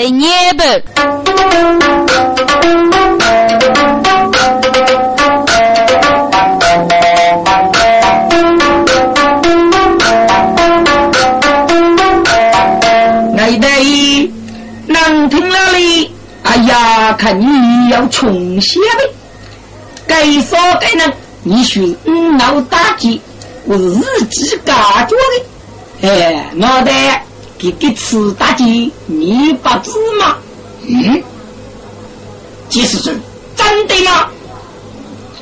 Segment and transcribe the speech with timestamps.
[0.00, 0.62] 得捏不？
[13.36, 14.32] 爱得
[14.86, 16.10] 能听了哩，
[16.44, 19.10] 哎呀，看你要穷些呗。
[20.06, 21.12] 该说该能，
[21.42, 21.94] 你许
[22.38, 23.20] 脑打击，
[23.66, 24.74] 我是自己感
[25.06, 26.08] 觉的。
[26.08, 27.19] 哎，脑袋
[27.60, 30.36] 给给吃大鸡，你不知吗？
[30.88, 31.22] 嗯，
[32.70, 33.20] 即使是
[33.54, 34.28] 真的吗？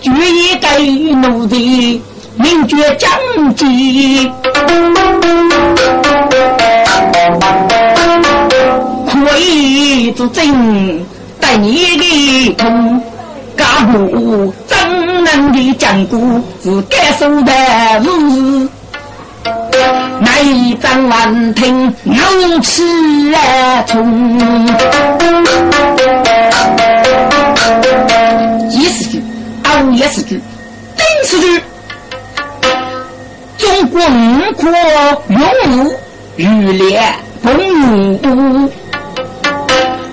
[0.02, 2.02] 决也该奴的
[2.34, 3.08] 名绝将
[3.54, 4.32] 军，
[9.08, 11.06] 可以做证，
[11.38, 13.00] 带你的痛。
[13.56, 17.52] 家父真能的讲故是该说的
[18.00, 18.68] 事，
[20.40, 22.82] 内张万听怒气
[23.88, 24.68] 冲。
[28.70, 29.20] 一是句，
[29.64, 30.40] 二也是句，
[30.96, 31.60] 丁是句。
[33.56, 34.70] 中国五国
[35.28, 35.40] 勇
[35.84, 35.92] 武，
[36.36, 37.02] 欲烈
[37.42, 38.70] 不武。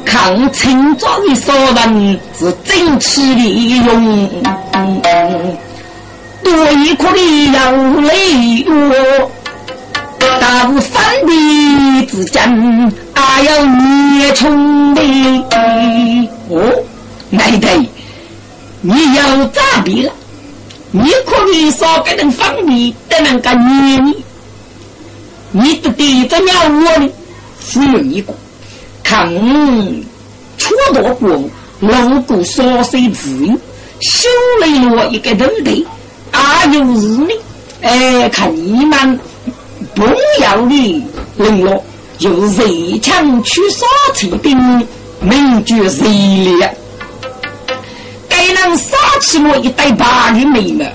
[0.05, 3.41] 抗清朝的少人是争气的
[3.85, 4.29] 勇，
[6.43, 9.31] 多一颗的要泪哟。
[10.65, 15.01] 大无反敌之间，还要灭冲的。
[16.49, 16.83] 哦，
[17.29, 17.85] 奶奶，
[18.81, 20.11] 你要咋比了？
[20.89, 24.23] 你可以说给人方便，得能干灭你。
[25.51, 27.09] 你的弟子要我呢，
[27.63, 28.33] 只有一个。
[29.03, 29.31] 看，
[30.57, 31.29] 出多过，
[31.79, 33.55] 路过少水自由，
[33.99, 34.27] 修
[34.61, 35.85] 了我一个头头，
[36.31, 37.29] 啊有日呢？
[37.81, 39.19] 哎，看你们
[39.93, 40.03] 不
[40.41, 41.03] 要的
[41.37, 41.83] 零落，
[42.17, 42.63] 就热
[43.01, 44.57] 枪去杀贼兵，
[45.21, 46.77] 名绝热烈。
[48.29, 50.91] 该人杀起我一对八的妹妹，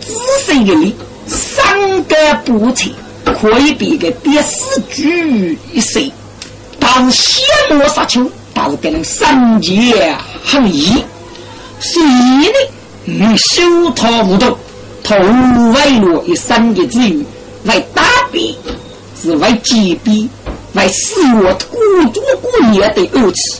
[0.00, 0.94] 仔细的你，
[1.26, 2.90] 三个不错，
[3.24, 6.12] 可以比个第四句一岁。
[6.78, 11.04] 当先我杀球，倒是给人三界很易。
[11.80, 12.54] 所以呢，
[13.06, 14.56] 嗯，修他无动，
[15.02, 16.22] 他无为了。
[16.24, 17.24] 一三界之余，
[17.64, 18.02] 为打
[18.32, 18.56] 比，
[19.20, 20.28] 是为击毙，
[20.74, 21.78] 为使我孤
[22.12, 23.56] 独孤孽的恶气，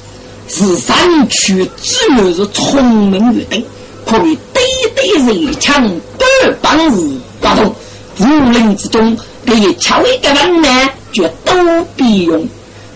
[0.48, 3.62] 是山区只有是聪明与等，
[4.06, 4.62] 可以对
[4.94, 5.84] 对热枪，
[6.18, 7.74] 二帮日发动，
[8.20, 12.48] 武林之中，可以敲一个万难，却都必用。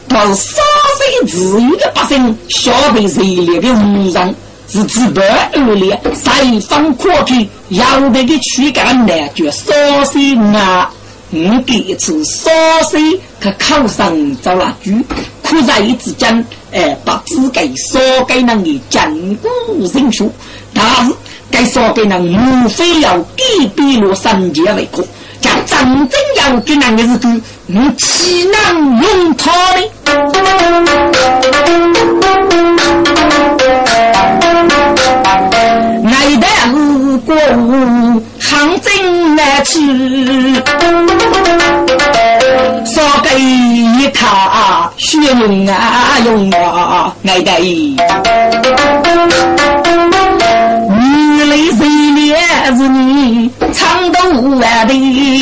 [0.09, 0.61] 他是少
[0.99, 4.35] 水自由的百姓，消费热烈的无人，
[4.69, 9.73] 是自白恶劣，三方可品，要得的躯干呢，就少
[10.05, 10.93] 水啊！
[11.35, 12.51] 我第一次少
[12.91, 15.03] 水可考上找了句，
[15.43, 19.49] 可在一之间，哎，把资格少给那个坚固
[19.95, 20.31] 人数，
[20.75, 21.15] 但是
[21.51, 25.03] 该少给那无非要给比罗三界为可。
[25.41, 25.79] 将真
[26.09, 29.83] 正要给那个日子，你岂能用他呢？
[36.05, 37.35] 爱的是国
[38.53, 39.81] 务行政来去，
[42.85, 47.51] 少给一他血用啊用啊，爱的。
[50.89, 55.41] 女泪水脸是你长度万里，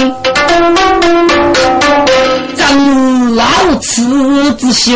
[2.57, 3.45] 真是老
[3.81, 4.93] 痴之秀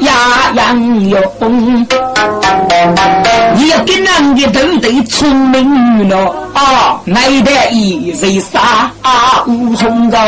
[0.00, 2.11] 呀杨勇。
[3.84, 8.90] 你要跟人家都得聪明了啊，爱得一人杀
[9.46, 10.18] 无红的。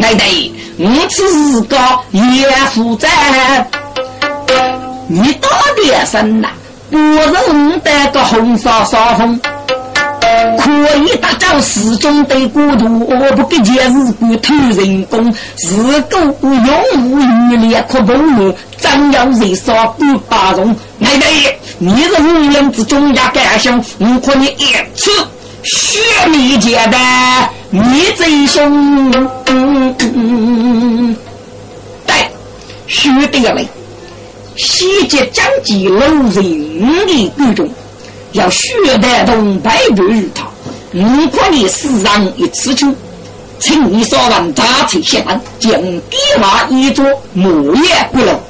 [0.00, 1.76] 爱得我自个
[2.12, 3.06] 也负责。
[5.08, 6.48] 你到底生呐？
[6.90, 9.38] 不是得个红烧烧红，
[10.58, 13.06] 可以打造始终的孤独。
[13.06, 16.66] 我不给钱是不偷人工，是狗永
[17.10, 17.20] 无
[17.50, 20.74] 余力可不我，真要人杀不包容。
[20.98, 21.26] 奶奶，
[21.78, 25.10] 你是五人之中也敢想，我可你一次
[25.64, 26.96] 血灭结的，
[27.70, 27.80] 你
[28.16, 29.10] 最凶。
[32.06, 32.14] 对，
[32.86, 33.68] 血的嘞。
[34.54, 37.68] 西街将计路人的各种，
[38.32, 40.44] 要血带动百步于他，
[40.94, 42.88] 五块的死上一次就，
[43.58, 48.40] 请你说完扎车下班，将地瓦一座木叶不漏。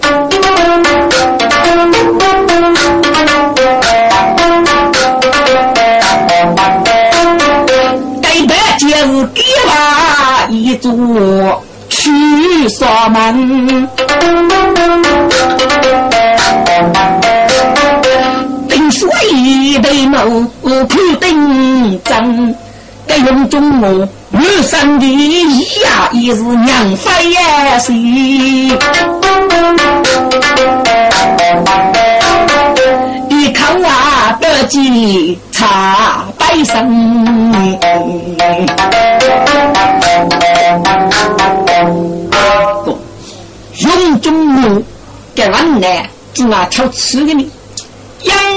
[8.22, 13.88] 该白就是地瓦一座去锁门。
[19.80, 20.46] 定水对谋
[20.86, 22.54] 看定真，
[23.06, 25.06] 该用中我女生的
[25.82, 27.92] 呀也是娘妃呀是。
[33.28, 37.72] 一口啊得鸡茶百声，
[43.78, 44.82] 用中我
[45.34, 45.86] 给完呢，
[46.34, 47.50] 就拿挑吃的呢。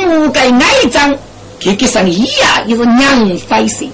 [0.05, 1.15] 养我个爱脏，
[1.59, 3.87] 给给上一呀，也是娘费事。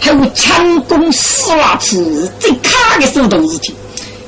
[0.00, 3.74] 还有强攻死拉子，最卡的手段事情，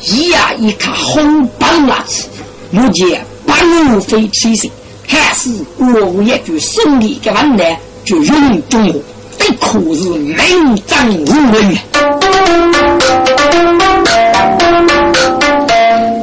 [0.01, 2.27] 一呀一卡红棒拉子，
[2.71, 3.59] 目前半
[3.89, 4.71] 路飞起身，
[5.07, 8.95] 还是我一句胜利的万难，就用中我，
[9.39, 11.79] 这可是名正无人。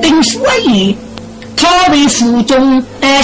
[0.02, 0.96] 丁书义，
[1.56, 3.22] 他为府中来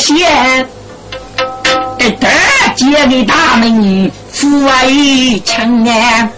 [2.06, 2.12] 写。
[2.12, 2.28] 得
[2.75, 6.30] 接的大门富为强啊！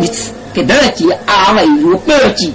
[0.00, 2.52] 一次给得接阿为如百计，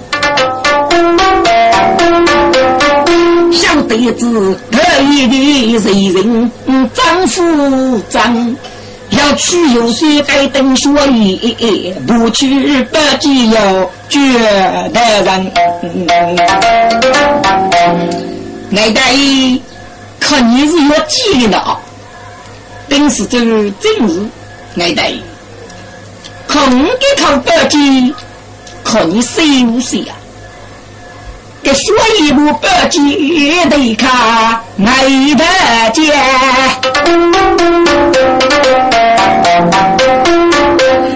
[3.50, 6.50] 小得子得意的谁人
[6.92, 8.56] 张夫张，
[9.10, 14.18] 要去有谁该等说一，不去百计要绝
[14.92, 15.52] 得人。
[18.72, 19.58] 来大爷，
[20.20, 21.78] 看你是要记的啊！
[22.88, 24.28] 本是这正日
[24.74, 25.22] 来得，
[26.46, 28.14] 空的靠百计，
[28.84, 30.14] 靠你谁无谁啊？
[31.62, 33.00] 这说一部百计
[33.68, 35.04] 得看来
[35.34, 35.44] 得
[35.92, 36.14] 见，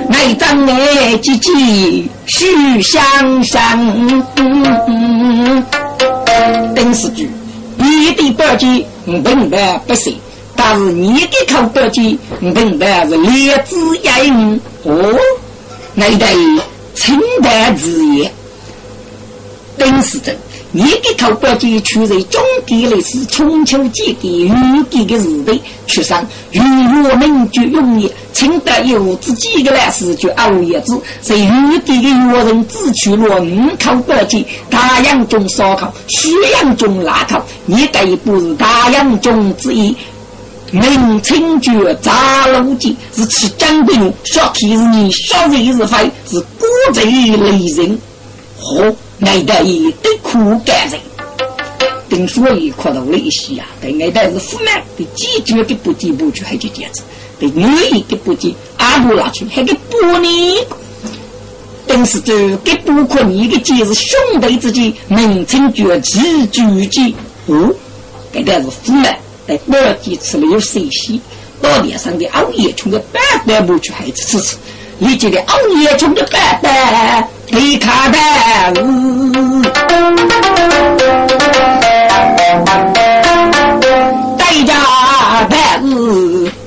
[0.09, 4.25] 来张来几几须相生，
[6.75, 7.31] 本是句，
[7.79, 10.19] 一对百计本的不行。
[10.63, 15.19] 但是你的口德基，明白是劣质言哦，
[15.95, 16.27] 那得
[16.95, 18.31] 清淡之言，
[19.79, 20.37] 本是真。
[20.73, 39.97] 你的口德基出在中地的是春秋季的雨季的时代出生，雨我们就容易清得有自己的来是就熬夜子，在雨季的月人只取了五口德基，太阳中烧烤，夕阳中拉烤，你得不是太阳中之一。
[40.71, 47.99] 明清绝杂路记是吃江兵，小提是你小贼是非是孤贼雷人，
[48.57, 48.77] 好
[49.27, 51.01] 爱得一对苦干人，
[52.09, 57.03] 等所以看到了一些啊，对爱得是富满，对几绝的不进不去还就这样子，
[57.41, 60.67] 对女人的不进阿不拉去还给不呢？
[61.89, 67.75] 等是这给不可你的既是兄弟之间，明清绝几聚集，哦，
[68.31, 68.93] 该得是富
[69.67, 69.83] 满。
[69.83, 71.21] 我几次没有水洗，
[71.63, 74.57] 到脸上的熬夜穷的板板不去孩子吃吃，
[74.99, 78.19] 你觉得熬夜穷的板板你看的，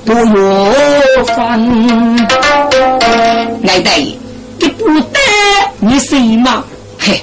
[0.04, 0.34] 不用
[1.24, 2.16] 分，
[3.62, 4.18] 来得
[4.58, 5.18] 给不得
[5.80, 6.64] 你谁嘛？
[6.98, 7.22] 嘿，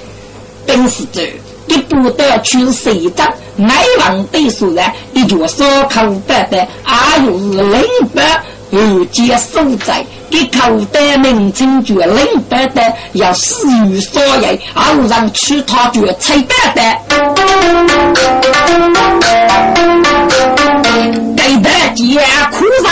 [0.66, 1.32] 本事这。
[1.72, 3.24] 你不得去谁着？
[3.56, 7.82] 买房对数人，一脚烧口袋的，阿又是零
[8.14, 12.82] 百二接所在，一口袋名称就零百的，
[13.14, 17.00] 要死于所言，阿让去他就菜蛋蛋。
[21.38, 22.04] 给大家
[22.52, 22.90] 苦在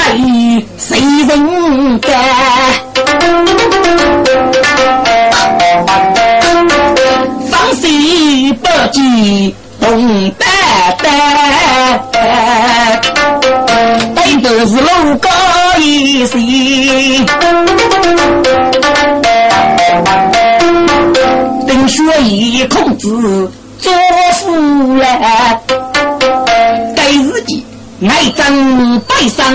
[0.77, 2.09] 谁人干？
[8.54, 10.46] 不计东北
[10.98, 11.08] 北，
[14.16, 15.30] 背都是路高
[15.80, 16.38] 一些。
[21.68, 23.92] 等学一孔子做
[24.34, 25.06] 夫人，
[26.96, 27.63] 对自己
[28.08, 29.46] 爱争背上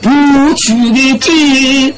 [0.00, 0.08] 不
[0.54, 1.94] 去的劲。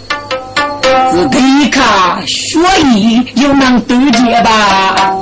[1.16, 5.16] 是皮卡学艺又能渡劫吧？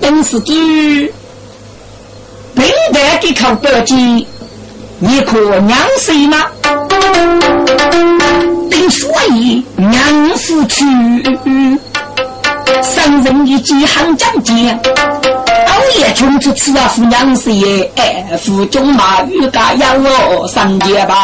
[0.00, 1.12] 本是句
[2.54, 4.26] 平淡的口德记，
[4.98, 6.38] 你可娘谁吗？
[8.70, 9.92] 等学艺娘
[10.36, 10.86] 夫去，
[12.82, 14.80] 生人一记行长剑。
[15.98, 17.50] 也穷出吃啊，富娘子
[17.96, 18.38] 哎！
[18.42, 21.14] 富中马玉家养我上街吧，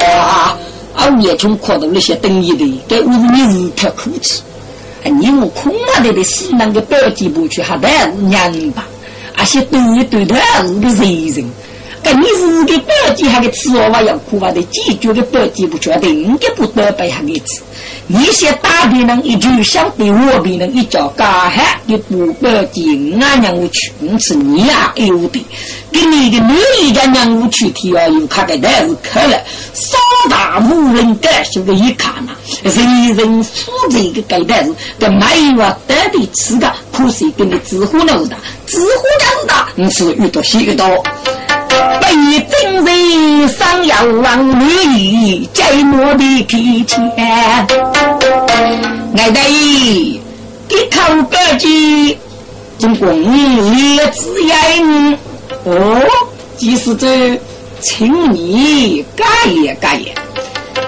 [0.00, 0.56] 啊！
[0.96, 4.40] 老年穷苦的那些等于的，给我是你日头苦吃。
[5.04, 8.86] 哎，你我空啊的的西南的北极不去，还得是娘吧？
[9.36, 11.50] 而且对对他是个人人。
[12.06, 17.60] 跟你是个百几还个吃我娃要苦哇的，几句的百几不确定，应该不得百还个吃。
[18.06, 25.44] 你先打别人一句，想对我别人一叫嘎喊，你不百几，俺娘我去，你是你呀有的。
[25.90, 29.42] 给你的女一家娘我去提啊，又看个袋子开了，
[29.74, 29.98] 三
[30.30, 32.30] 大无人敢修的一看呐，
[32.62, 40.86] 人人负责个盖袋子，这没有啊，得的吃的，可是跟你知乎那么大，知乎那么大，你是遇到些个多。
[42.06, 42.14] 被
[42.48, 47.02] 真人上要往女儿寂寞的皮钱，
[49.16, 50.20] 爱得一
[50.88, 52.16] 口白鸡，
[52.78, 55.18] 总共一只眼。
[55.64, 56.00] 哦，
[56.56, 57.36] 即使这
[57.80, 59.26] 请你干
[59.64, 60.14] 也干也，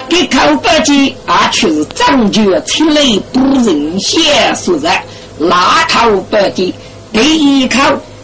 [0.07, 3.01] 一口白鸡啊，却是张觉出来
[3.33, 4.89] 不人先说的，
[5.37, 6.73] 那口白鸡
[7.11, 7.77] 第一口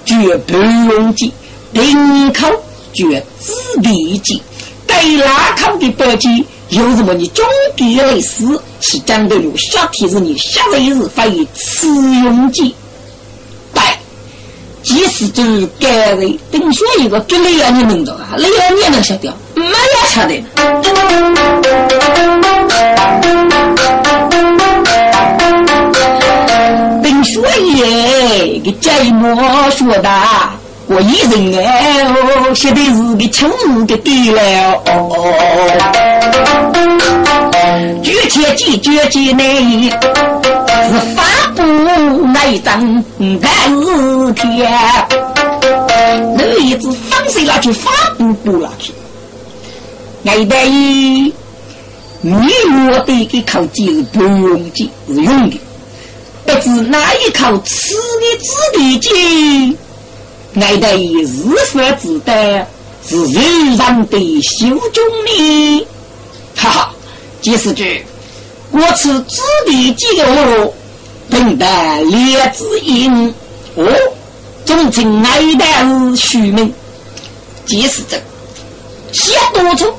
[0.05, 1.33] 绝不用记，
[1.73, 2.47] 第二口。
[2.95, 4.41] 绝子弟计，
[4.87, 7.13] 该拉口的白鸡有什么？
[7.13, 12.73] 你中间类似是讲的有小提子，你下位是非此用计。
[13.73, 13.83] 对，
[14.81, 18.35] 即使就是该人，等说一个给雷阳你能懂啊？
[18.37, 19.33] 雷阳你能晓得？
[19.55, 19.73] 没有
[20.07, 20.41] 晓得。
[27.03, 29.35] 等说也给这一幕
[29.71, 30.09] 说的。
[30.87, 34.41] 我一人哎哦，写的是个秋日的地了
[34.85, 34.91] 哦。
[38.03, 41.23] 举起几举起内，是发
[41.55, 41.63] 布
[42.27, 43.03] 那一张
[43.41, 44.69] 大字帖。
[46.37, 48.93] 那一只放谁了去发布布了去？
[50.25, 51.33] 爱得一，
[52.21, 52.31] 你
[52.87, 55.59] 我的一口气是不用记，是用的。
[56.45, 59.77] 不知哪一口吃的字的记。
[60.61, 62.65] 爱得日色自得，
[63.07, 65.87] 是人人的修中呢。
[66.55, 66.95] 哈哈，
[67.41, 68.05] 即是句，
[68.71, 70.73] 我此子弟几个我，
[71.29, 73.33] 等待列子音。
[73.75, 73.85] 哦，
[74.63, 76.73] 总称爱得是虚名。
[77.65, 78.17] 即是这，
[79.11, 79.93] 写多处，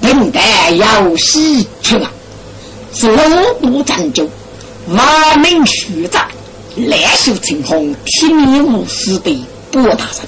[0.00, 2.10] 等待要死去了，
[2.92, 4.28] 是龙不长久，
[4.88, 6.26] 万民虚长，
[6.76, 9.44] 烂袖成风，天衣无丝的。
[9.70, 10.26] 波大人，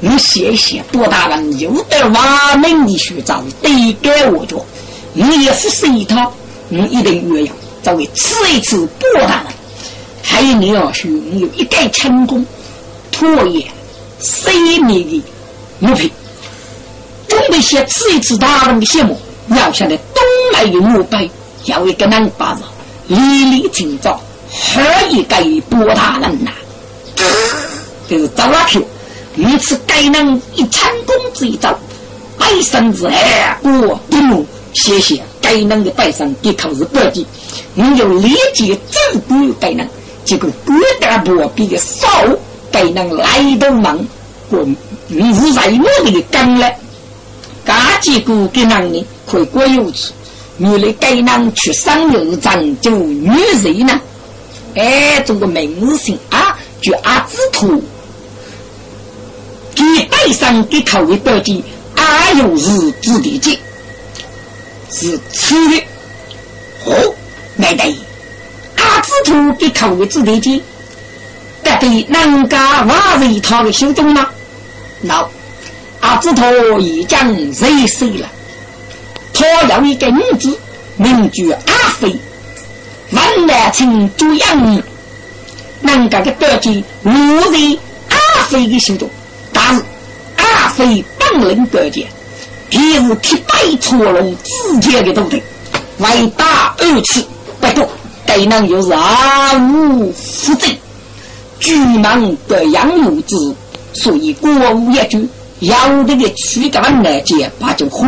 [0.00, 4.64] 你谢谢波大人，有得完美的学长对给我着，
[5.12, 6.32] 你也是一套，
[6.68, 9.46] 你一定要作为吃一次波大人。
[10.22, 12.44] 还有你要学，你有一概成功，
[13.10, 13.66] 拖延
[14.20, 14.52] 生
[14.84, 15.22] 命的
[15.78, 16.08] 目标，
[17.28, 19.18] 准备写吃一次大人的项目，
[19.50, 20.22] 要晓得东
[20.52, 21.30] 来的墓碑，
[21.64, 22.62] 要一个人把子，
[23.06, 26.50] 历历清早，何以给波大人呐？
[28.08, 28.80] 就是找拉票，
[29.34, 31.78] 每次该能一成功这一招，
[32.38, 37.26] 百生子哎，我一路谢谢该能的百生给考是百级，
[37.74, 39.86] 你就立即正规该能，
[40.24, 42.08] 结果国家不比的少，
[42.72, 43.98] 该能来得忙，
[44.50, 44.66] 我
[45.08, 46.70] 你是在我的干了，
[47.64, 50.14] 嘎结果给能呢，可以过有处，
[50.56, 53.30] 原来该能去上有长就女
[53.62, 54.00] 人呢，
[54.74, 57.82] 哎，中国名字姓啊，就阿子图。
[59.78, 61.62] 给带上给考为标记，
[61.94, 63.58] 阿有日子的记，
[64.90, 65.84] 是吃的。
[66.86, 67.14] 哦，
[67.56, 67.96] 来得
[68.76, 70.62] 阿子图给考为子的记，
[71.62, 74.26] 得对人家瓦一套的修正吗？
[75.04, 75.26] 孬，
[76.00, 78.28] 阿子图已将人死了，
[79.32, 80.58] 他有一个女子，
[80.96, 82.16] 名叫阿飞，
[83.12, 84.82] 万难成主养，
[85.82, 87.12] 人家的标记落
[87.52, 87.58] 在
[88.08, 89.08] 阿飞的手中。
[90.68, 92.04] 非本领高强，
[92.70, 95.42] 皮是铁白错龙直接的都得，
[95.98, 97.24] 为打二次，
[97.60, 97.88] 不过
[98.26, 100.68] 对人又是毫无负责，
[101.58, 103.34] 巨蟒的养有之，
[103.92, 105.28] 所以国无一句，
[105.60, 108.06] 要得个去个万来接把就火，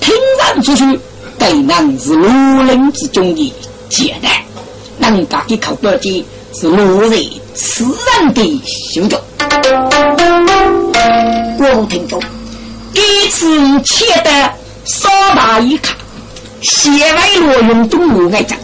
[0.00, 0.98] 听上出去
[1.38, 2.28] 对人是罗
[2.64, 3.52] 人之中的
[3.88, 9.20] 简单，人家的口标记是奴人私人的修正。
[11.58, 12.20] 我听众，
[12.92, 14.52] 这次切的
[14.84, 15.96] 稍大一看，
[16.60, 18.58] 写外罗用中路来讲，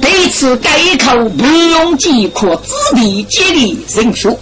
[0.00, 4.38] 这次改口不用即可子弟接力人数，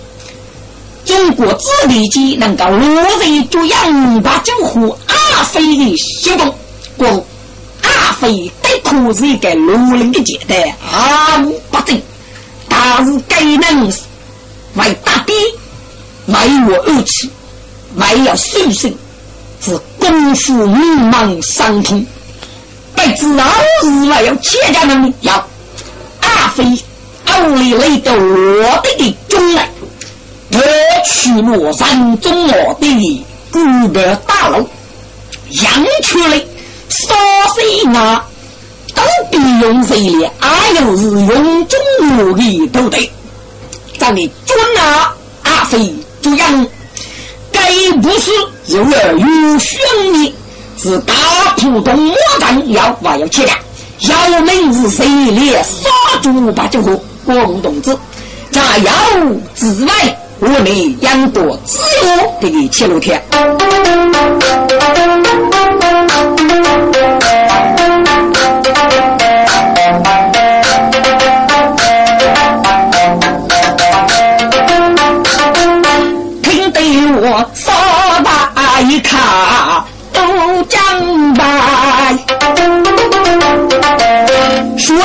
[1.04, 6.54] 中国子弟机能够落在中央把救护阿飞的行动，
[6.96, 7.26] 过
[7.82, 10.58] 阿飞得可是一个罗林的简单
[10.90, 11.38] 啊，
[11.70, 12.02] 不对，
[12.68, 15.34] 但是该能为大爹，
[16.26, 16.34] 为
[16.68, 17.30] 我而起，
[17.96, 18.92] 为了孙生，
[19.60, 20.78] 是功夫迷
[21.10, 22.04] 茫伤痛，
[22.94, 23.44] 不知道
[23.80, 25.34] 是为了千家人要
[26.20, 26.64] 阿飞
[27.26, 29.70] 奥利雷的我的的中来，
[30.50, 30.60] 夺
[31.04, 34.66] 取罗山中我的古白大楼，
[35.50, 36.42] 扬出来。
[36.86, 37.14] 少
[37.56, 38.24] 谁拿
[38.94, 41.80] 都比用谁了，俺又是用中
[42.16, 43.10] 国的都得。
[43.98, 46.66] 咱的军啊，阿飞这样，该
[48.02, 48.30] 不是
[48.66, 49.78] 有儿有兄
[50.14, 50.35] 弟，
[50.76, 51.14] 是大
[51.56, 53.52] 浦东莫战要还要切的，
[54.00, 55.88] 要命是谁来杀
[56.23, 57.99] 猪把这个广东子，
[58.50, 58.92] 炸药
[59.54, 63.23] 之外，我们养多自由的七六天。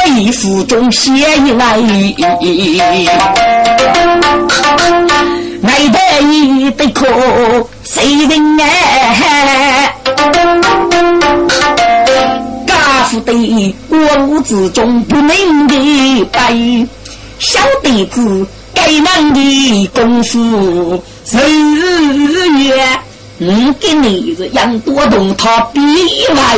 [0.09, 1.77] 说一腹中写一来，
[5.61, 7.05] 来得一得可
[7.83, 9.93] 谁人哎？
[13.11, 13.33] 不得
[13.87, 16.53] 我之中不明的白，
[17.37, 21.37] 小弟子该难的功夫日
[22.63, 22.99] 月，
[23.41, 25.79] 我给你是杨多动他比
[26.35, 26.57] 来，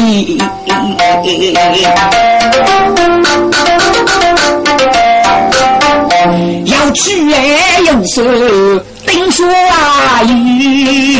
[6.65, 8.83] 要去哎有事。
[9.05, 11.17] 听说啊，雨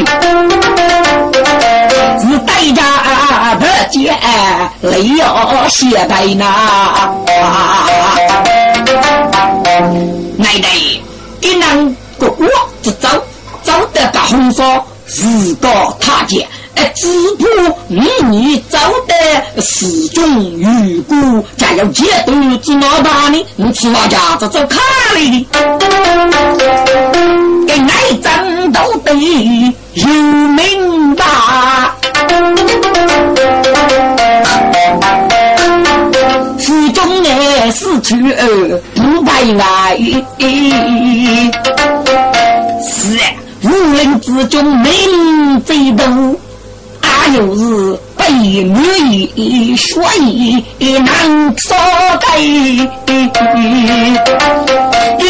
[2.20, 2.82] 是带着
[3.60, 4.18] 的剑，
[4.82, 7.12] 泪要血白呐。
[10.38, 10.68] 奶奶，
[11.40, 12.48] 你能哥哥
[12.81, 13.07] 就走，
[13.62, 14.83] 走得大红烧，
[15.14, 16.48] 自告他见。
[16.76, 17.44] 哎，只怕
[17.88, 20.24] 你你走得始终
[20.58, 23.46] 如故，家有几多子老大呢？
[23.58, 24.80] 你吃哪家子走卡
[25.14, 25.46] 来的？
[27.68, 27.92] 给哪
[28.24, 29.14] 张都得
[29.96, 31.98] 有名吧？
[36.58, 38.16] 始终哎是去
[38.96, 39.98] 不白爱，
[42.82, 43.20] 是
[43.81, 46.35] 无人之中名最多。
[47.33, 50.61] 又是被女一说一
[51.00, 51.77] 难说
[52.20, 52.27] 改，
[53.05, 53.17] 跟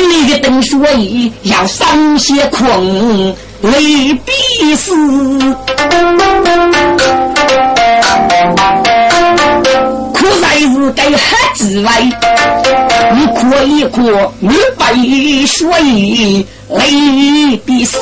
[0.09, 4.91] 你的邓说一要上些困，未必是。
[10.21, 11.17] 可在是该黑
[11.55, 11.89] 之外，
[13.13, 17.97] 你可以可你被说一未必是。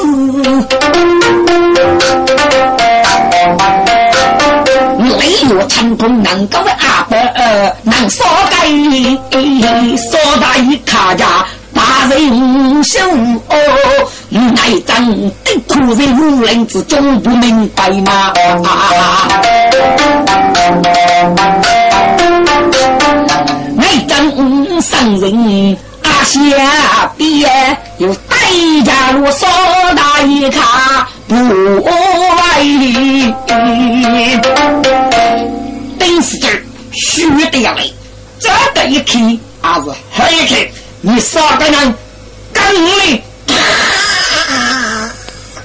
[5.18, 7.18] 雷若成功能够阿伯
[7.84, 8.68] 能烧盖，
[9.98, 13.00] 烧大一卡家大人手
[13.50, 13.56] 哦，
[14.30, 15.10] 内脏
[15.44, 18.34] 的苦在无人之中不明白吗？
[25.00, 28.36] 脏伤人阿下边又带
[28.84, 29.48] 家我烧
[29.96, 31.08] 大一卡。
[31.26, 31.36] 不
[31.86, 33.34] 爱你，
[35.98, 37.94] 等死劲儿，虚的呀嘞！
[38.42, 40.58] 这个一看还是黑一看，
[41.00, 41.96] 你啥个人？
[42.52, 43.24] 刚嘞！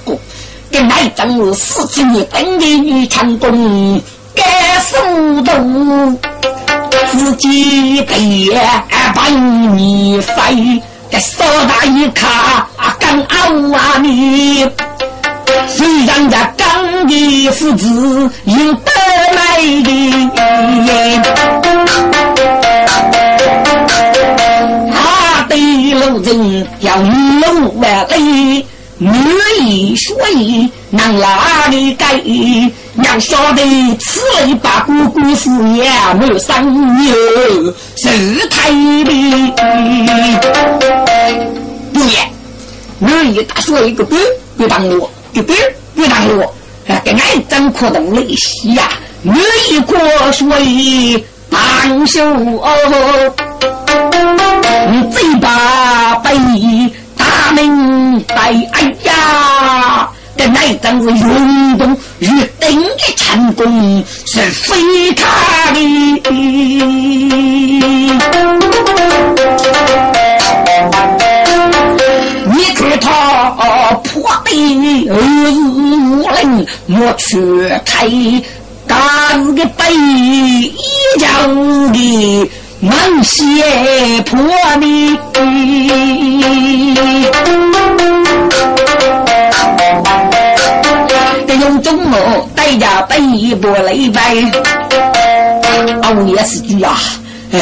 [0.05, 0.17] 哥，
[0.71, 4.01] 跟来正是四你本地女强攻，
[4.33, 4.95] 该速
[5.41, 5.51] 度
[7.17, 8.59] 自己得
[9.15, 12.67] 帮你飞，给少大一卡，
[12.99, 14.69] 刚傲啊你！
[15.67, 18.91] 虽然这刚的父子有得
[19.33, 19.87] 来的，
[24.91, 25.57] 他对
[25.93, 28.65] 路人要路万里，
[28.97, 29.11] 女
[29.59, 32.21] 一说一能哪里改？
[33.03, 33.61] 要晓得
[33.99, 39.51] 此类八姑姑是也没有生有是太平。
[41.93, 42.29] 不也，
[42.99, 44.15] 女一大说一个不
[44.57, 45.11] 别当我。
[45.33, 45.57] 一边
[45.93, 46.55] 别当我，
[47.03, 48.89] 给俺真可动泪洗呀！
[49.23, 49.33] 我
[49.69, 49.97] 一过
[50.31, 53.33] 水当手哦，
[54.89, 56.29] 你嘴巴被
[57.45, 58.35] 大门带，
[58.71, 62.27] 哎呀，给俺真是运动玉
[62.59, 65.79] 鼎的成功是非他的。
[72.47, 73.09] 你看他
[74.03, 78.09] 破的二五零莫去开，
[78.87, 81.27] 大日的背一家
[81.93, 82.49] 的。
[82.81, 83.41] 满血
[84.25, 84.37] 破
[84.79, 85.19] 的，
[91.47, 92.17] 得用中路
[92.55, 94.21] 代价背一波雷败。
[96.01, 96.95] 熬夜是句啊，
[97.51, 97.59] 哎，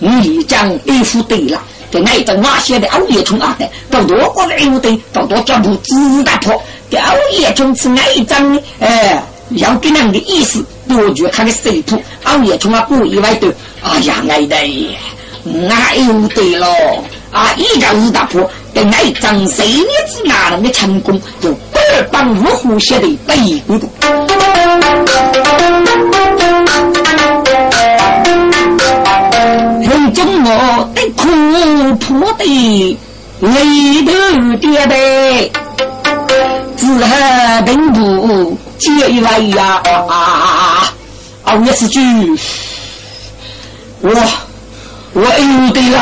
[0.00, 1.60] 我已将衣服对了，
[1.90, 9.22] 给挨着瓦些的熬夜冲啊的，到多过来不对，到多脚步自打破，给熬夜冲是挨张的，哎，
[9.56, 13.52] 要给人的意思，多觉他的水土，熬夜冲啊不意外的。
[13.82, 14.56] 哎呀，爱的，
[15.68, 16.66] 爱有的喽！
[17.32, 23.34] 啊，一个五大婆，跟爱张谁女子哪能的成功，就二帮五虎写的背
[23.66, 23.88] 骨头。
[29.80, 31.26] 人中我的苦
[31.96, 32.44] 破的
[33.40, 35.50] 泪头爹的，
[36.76, 39.80] 只恨并不结来呀！
[41.44, 42.00] 啊，也是句。
[44.00, 44.10] 我
[45.12, 45.96] 我有的了，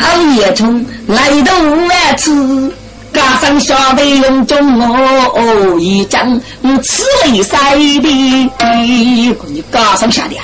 [0.00, 1.54] 熬夜从来到
[1.88, 2.70] 万次，
[3.14, 6.38] 加上下辈用中哦一张
[6.82, 10.36] 此类赛的，你加上下的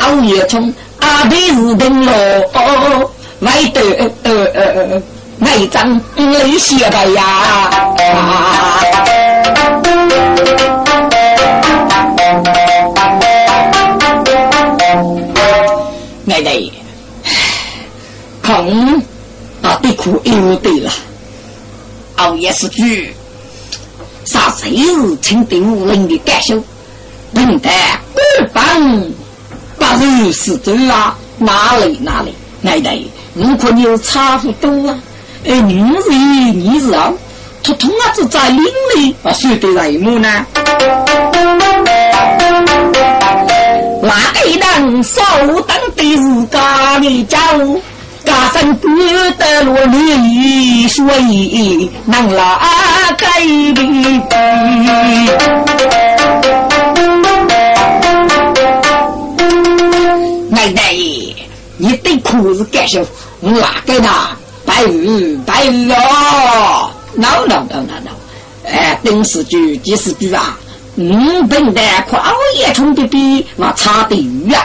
[0.00, 3.80] 熬夜从阿辈是等咯，外头
[4.24, 5.02] 呃呃
[5.44, 7.68] 那一张泪血的呀。
[16.24, 16.70] 奶奶，
[18.40, 19.02] 空
[19.62, 20.92] 啊，的苦又对了，
[22.16, 23.12] 熬夜是句，
[24.24, 26.62] 啥谁是清定无人的感受？
[27.34, 29.02] 等待官方
[29.76, 32.32] 八日是真啊，哪里哪里？
[32.60, 32.96] 奶奶，
[33.34, 34.96] 如果你有差不多啊，
[35.44, 36.10] 哎，你是
[36.52, 37.12] 你是啊，
[37.64, 38.64] 他通啊子在领
[38.96, 40.46] 里啊，谁的内幕呢？
[44.02, 44.14] 那
[44.46, 45.20] 一当首
[45.66, 47.80] 当的是家里家务，
[48.24, 48.88] 加上孤
[49.36, 52.60] 得落女，所以能拉
[53.16, 53.26] 改
[53.74, 53.82] 的。
[60.50, 60.94] 奶奶，
[61.78, 63.04] 你对裤子干什
[63.40, 64.08] 我哪个呢？
[64.72, 68.10] 白玉，白玉哦！no no no no no，
[68.64, 70.58] 哎，电视剧、电视剧啊！
[70.96, 74.58] 嗯，本来可熬夜冲的比那差得远，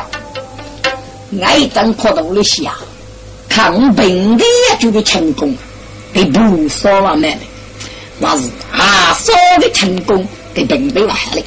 [1.43, 2.73] 爱真可到了下，
[3.49, 4.45] 看本的
[4.79, 5.53] 就的成功，
[6.13, 7.39] 给不少了妹妹，
[8.17, 11.41] 那是啊少的成功给本的来了，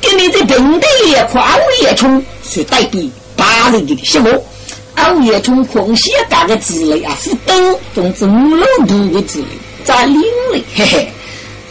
[0.00, 3.02] 给你这本的也可熬夜冲是代表
[3.36, 4.30] 八人的什么？
[5.04, 9.46] 熬夜冲空些干的之类啊，是都总之五六度的之类，
[9.84, 10.20] 在领
[10.52, 11.12] 里嘿嘿，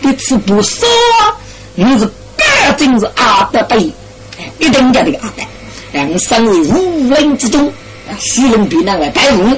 [0.01, 0.85] 你吃不少
[1.21, 1.35] 啊，
[1.75, 2.09] 你是。
[2.41, 3.79] 这真是阿德辈，
[4.59, 5.43] 一定叫这个阿德，
[5.91, 7.71] 让身为武林之中，
[8.19, 9.57] 使人比那个盖武。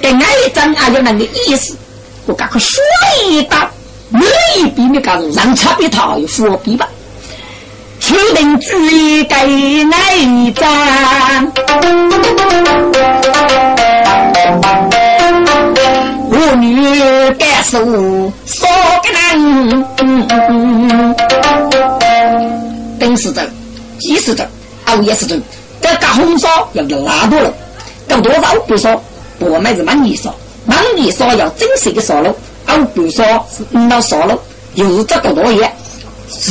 [0.00, 1.76] 跟那一张还有那个意思，
[2.26, 2.82] 我赶快说
[3.24, 3.70] 一道，
[4.10, 4.20] 每
[4.58, 6.88] 一笔你告诉让差别他有佛笔吧。
[8.04, 9.36] 确定注意给
[9.84, 10.68] 那一张。
[16.28, 17.78] 我女感受
[18.44, 18.66] 少
[19.04, 19.86] 个人，
[22.98, 23.48] 本是真，
[24.00, 24.44] 即是真，
[24.86, 25.40] 熬夜是真。
[25.80, 27.54] 这搞红烧要拉多了，
[28.08, 29.00] 搞多少不说，
[29.38, 30.34] 我们是满意烧，
[30.66, 32.36] 满意烧要真实的烧肉，
[32.66, 34.36] 熬不烧是老烧肉，
[34.74, 35.72] 又是这个多盐，
[36.28, 36.50] 是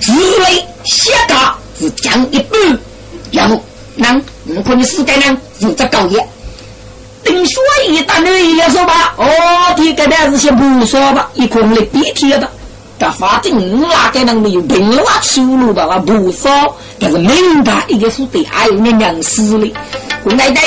[0.00, 2.78] 滋味下嘎是降一半，
[3.30, 3.62] 然后
[3.96, 6.28] 那如果你死该呢，是这高盐。
[7.24, 9.24] 丁说一大女也说吧，哦，
[9.76, 12.50] 这个那是先不说吧，一空的鼻涕的，
[12.98, 16.50] 但反正哪个人没有病了出路吧，不说，
[16.98, 19.72] 但是明白一个是对，还有你娘死的，
[20.24, 20.60] 我奶奶，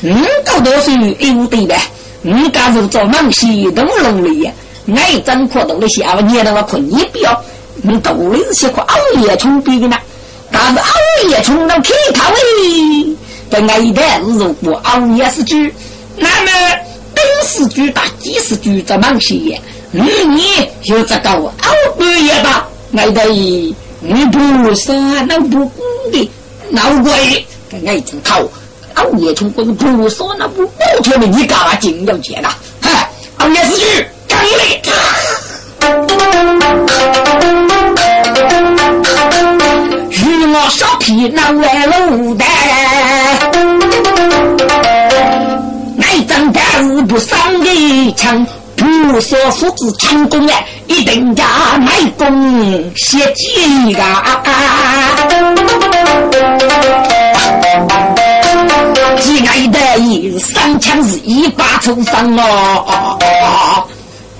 [0.00, 1.78] 嗯，搞多少有对呗，
[2.22, 4.50] 嗯，干是做梦西都容易，
[4.96, 7.38] 爱真可到了下午捏到我困一表，
[7.76, 9.96] 你，到底是些块熬夜冲逼的呢，
[10.50, 10.84] 但是熬
[11.28, 13.16] 夜冲到天靠诶。
[13.50, 15.56] 本来一代如果熬夜是猪，
[16.16, 16.50] 那么
[17.14, 19.60] 本是猪大，几是猪在忙些。
[19.90, 20.42] 你你
[20.82, 21.42] 有这个熬
[21.98, 22.68] 半夜吧？
[22.96, 23.24] 爱得
[24.00, 24.94] 你不说
[25.26, 26.30] 那不公的
[26.70, 28.42] 闹鬼，跟爱真靠
[28.94, 29.04] 熬
[29.36, 32.50] 从过是不说那不不出来，你干嘛紧要钱呐？
[32.80, 33.84] 嗨，熬夜是猪，
[34.28, 34.50] 干与
[40.54, 42.44] 我少皮那外路的，
[46.02, 51.44] 爱张大日不上的枪，不说父子成功哎，一定家
[51.78, 54.02] 卖公写几个。
[59.18, 63.88] 几爱的三枪是一把抽伤哦，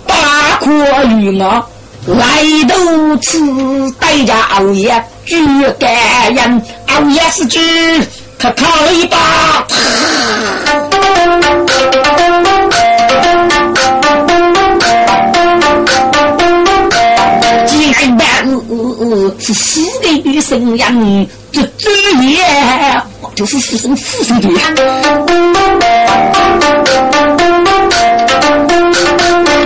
[0.06, 0.68] 八国
[1.16, 1.66] 与我
[2.06, 5.38] 来都此代价熬夜举
[5.78, 7.58] 感人，熬夜是举
[8.38, 9.66] 他靠一把。
[17.66, 18.08] 几爱
[18.42, 20.92] 的是死的女生呀，
[21.50, 21.90] 这罪
[22.20, 22.36] 孽。
[23.34, 24.60] 就是死生死生的呀！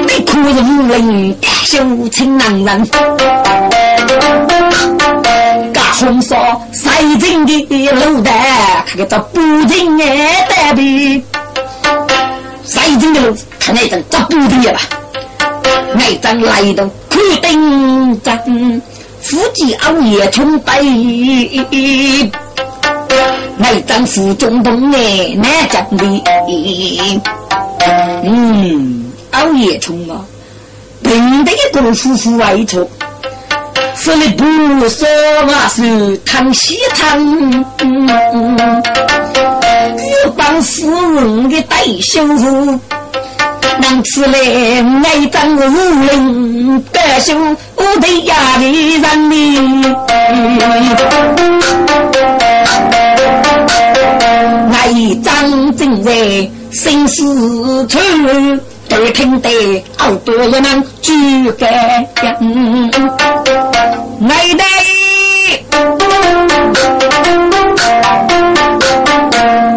[0.07, 3.45] 你苦人人，羞情难忍。
[5.98, 8.35] 红烧塞进的卤蛋，
[8.87, 11.24] 看个这不进眼蛋的。
[12.64, 14.80] 塞进的卤，看那张这不进吧？
[15.94, 18.82] 那张来的苦丁真，
[19.20, 22.30] 夫妻熬夜冲杯。
[23.56, 26.04] 那张府中东哎，难讲的。
[28.22, 30.20] 嗯，熬夜冲啊，
[31.02, 32.88] 平的一个夫妇外出，
[34.06, 35.04] 说的不说
[35.48, 37.20] 那是汤西汤。
[39.98, 41.60] 一帮妇人的。
[41.62, 42.78] 带袖子，
[43.80, 44.38] 能吃来
[45.02, 45.60] 那张无
[46.06, 47.34] 人带袖
[47.74, 48.06] 我的。
[48.26, 49.96] 压力人呢。
[54.94, 56.12] 一张正在
[56.70, 57.98] 心思处，
[58.88, 62.90] 都听得好多人们举个人，
[64.20, 64.64] 来得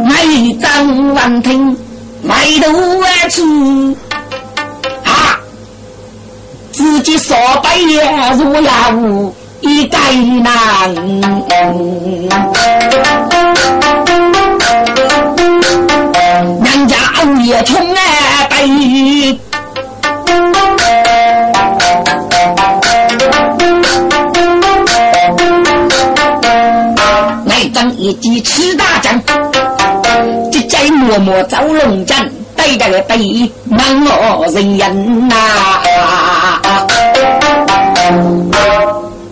[0.08, 1.78] 来一张万听，
[2.24, 3.42] 来头万去
[5.04, 5.40] 啊！
[6.72, 8.02] 自己说白也
[8.38, 8.92] 如老
[9.60, 9.98] 一个
[10.42, 10.96] 难。
[16.64, 18.02] 人家熬夜冲啊
[18.50, 19.38] 背，
[27.80, 29.24] 张一记吃大将，
[30.52, 35.82] 这在默默走龙阵，对着个背难我人人呐。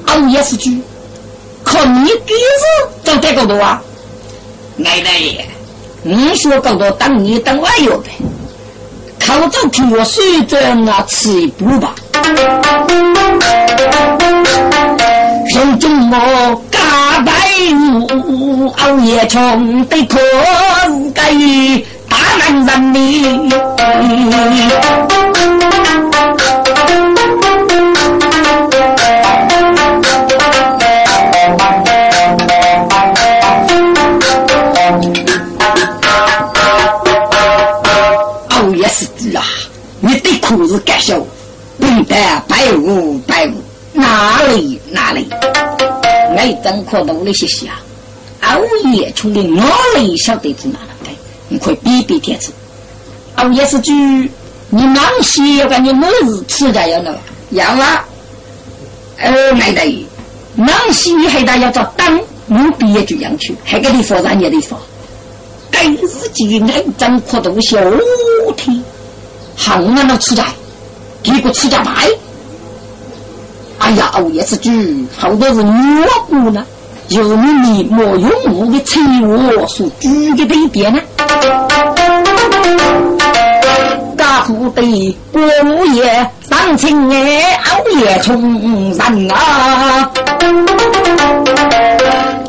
[0.06, 0.82] 熬夜是句，
[1.62, 3.82] 靠你鼻子走这个路啊，
[4.78, 5.10] 奶奶。
[6.04, 8.12] 你说更多当你当我有呗，
[9.28, 11.94] 朝着听我随着那吃一步吧。
[15.54, 17.34] 人中我嘎白
[17.74, 20.18] 舞，熬夜穷得可
[21.14, 21.34] 该
[22.08, 22.18] 大
[22.54, 23.52] 男人哩。
[40.48, 41.20] 裤子干笑，
[41.78, 45.28] 笨蛋白无白无，哪里哪里？
[46.38, 47.82] 爱张可努力学习啊！
[48.42, 48.62] 熬
[48.94, 51.10] 夜冲的哪里晓得是哪能的？
[51.50, 52.54] 你可以比比天子。
[53.36, 53.92] 熬夜是句，
[54.70, 58.06] 你忙些要把你每日吃的要了，要啊！
[59.18, 60.08] 呃，爱的，
[60.56, 64.78] 忙些你还得要找当，你毕业就养去，还给你发让你的发。
[65.70, 67.78] 该日记爱张可努小
[68.56, 68.82] 天。
[69.58, 70.44] 好那么吃的，
[71.24, 71.92] 结果吃家败。
[73.80, 74.70] 哎呀，熬夜是猪，
[75.18, 76.66] 好多是蘑菇呢，
[77.10, 81.00] 有你莫用我的菜我所煮的这点呢。
[84.16, 85.42] 大户的过
[85.94, 90.10] 夜上青哎，熬夜冲人啊，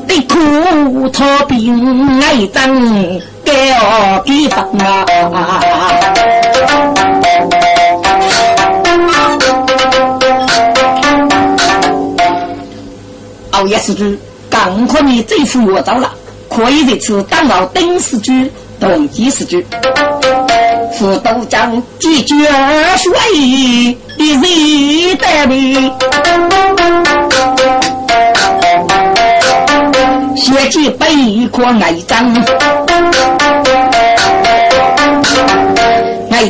[0.06, 3.20] 的苦草病来整。
[3.48, 3.54] 给
[4.26, 5.06] 地方啊！
[13.68, 16.10] 熬夜时局，刚可你这副药到了，
[16.48, 18.50] 可以在此当熬丁时局、
[18.80, 19.66] 冬季时局。
[20.98, 22.34] 副都将解决
[22.96, 23.12] 水
[24.16, 24.40] 的人
[25.18, 25.92] 得的，
[30.34, 32.34] 写起背过挨张。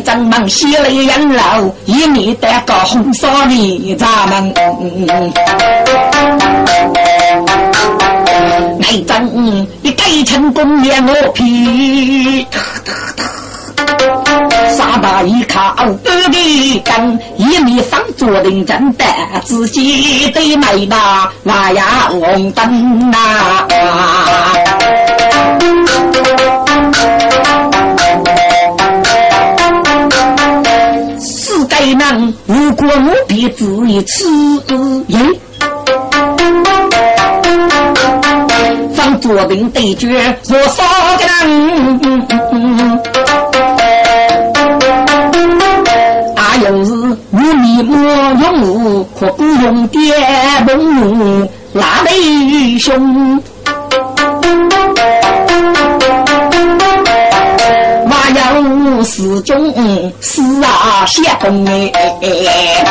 [0.04, 4.54] 张忙写了养老，一面带个红纱呢，咱们。
[8.90, 9.28] 内张
[9.82, 12.46] 一改成公爷我皮。
[14.74, 19.04] 傻大一靠二的根，一面上坐定正的，
[19.44, 23.18] 自己得买那那呀红灯呐。
[31.20, 34.62] 世界人，如果我别自一次，
[35.08, 35.18] 耶，
[39.18, 40.82] 坐定对决，我少
[41.18, 41.38] 个人。
[46.60, 47.94] 又是无米莫
[48.34, 50.12] 用武，可不用爹
[50.66, 53.40] 梦武，拉弟兄。
[58.10, 59.72] 我要四中
[60.20, 62.84] 四啊相公哎，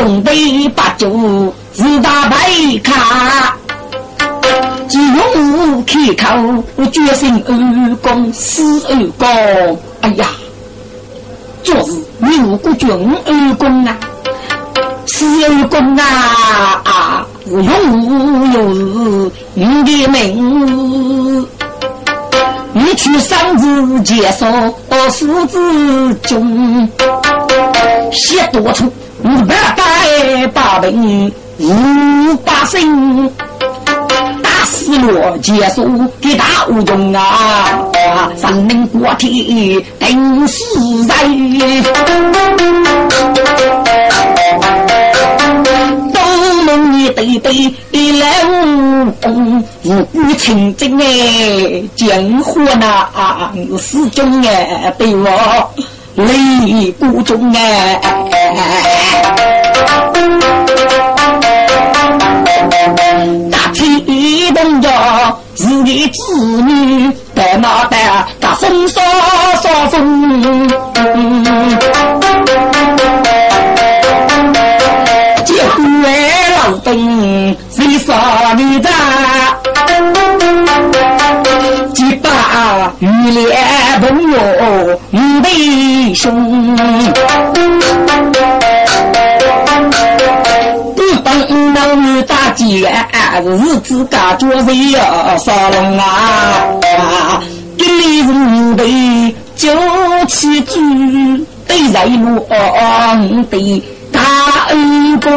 [0.00, 2.38] 兄弟把酒自打白
[2.82, 3.54] 卡。
[4.88, 9.78] 只用开口，我决心二公死二公。
[10.00, 10.26] 哎呀，
[11.62, 12.88] 昨日牛国军
[13.26, 13.94] 二公啊，
[15.06, 16.04] 死二公啊
[16.84, 17.26] 啊！
[17.46, 21.46] 是永又是你的命，
[22.72, 24.46] 你去上子接受
[24.88, 26.88] 我父子中，
[28.12, 28.90] 写多出
[29.24, 33.30] 五百代八兵五八星。
[34.64, 35.86] 失落结束
[36.20, 37.80] 的大无用啊！
[38.36, 41.14] 生命过体定死在，
[46.12, 46.20] 都
[46.64, 47.38] 梦你对
[47.92, 55.70] 对来无功，无辜情真哎，江湖那始终哎对我
[56.26, 58.00] 泪不中哎。
[63.50, 64.88] 大天动着
[65.54, 69.00] 自己子女，白脑袋大风扫
[69.62, 70.68] 扫风，
[75.44, 78.90] 结婚老登谁杀你的？
[82.80, 84.38] 把玉莲朋友
[85.12, 86.74] 五弟兄。
[92.26, 92.90] 大姐，
[93.42, 95.36] 日子干着谁呀？
[95.38, 97.40] 沙龙啊，
[97.76, 99.70] 给你是五辈九
[100.28, 100.78] 七祖，
[101.66, 102.46] 对人路
[103.50, 104.20] 的大
[104.68, 105.28] 恩公。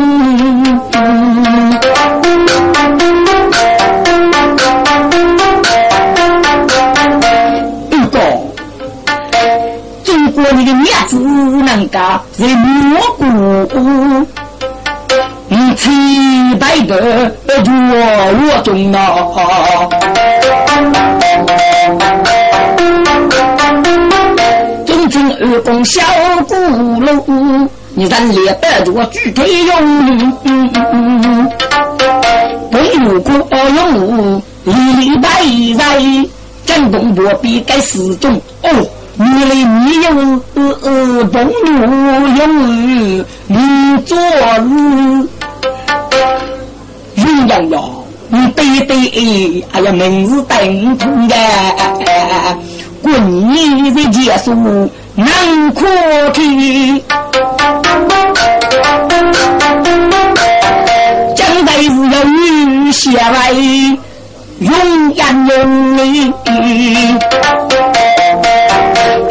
[11.03, 11.99] 你的面子能够
[12.31, 13.75] 在蘑菇。
[15.75, 15.89] 七
[16.59, 17.31] 百个月
[18.31, 18.93] 月中啊，
[24.85, 26.01] 中军二公小
[26.47, 26.55] 鼓
[27.01, 27.11] 楼，
[27.95, 30.31] 你咱列百着举腿用，
[32.71, 33.33] 东吴国
[33.75, 35.27] 用一礼拜
[35.77, 35.99] 在，
[36.65, 38.69] 江东伯比该四种哦。
[39.15, 40.07] 你的你有
[40.55, 41.67] 呃东吴
[42.37, 42.41] 用
[43.47, 43.57] 你
[44.05, 45.29] 做日。
[47.15, 47.75] 鸳鸯呀，
[48.29, 51.35] 你对对，哎哎呀，名字等同的，
[53.03, 54.51] 滚你的结束
[55.15, 55.27] 难
[55.75, 55.85] 可
[56.31, 56.99] 听。
[61.35, 63.51] 将来是要女下来，
[64.59, 66.33] 永远用你，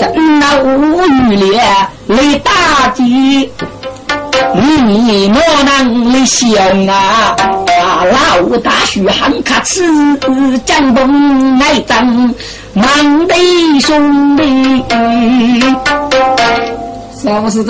[0.02, 1.62] 真那无语咧，
[2.08, 3.50] 来大吉。
[4.54, 6.52] 你莫能来想
[6.88, 7.36] 啊！
[8.04, 9.80] 老大叔很客气，
[10.66, 12.34] 江东爱争，
[12.74, 13.34] 忙得
[13.80, 14.84] 兄弟。
[17.14, 17.64] 啥不是？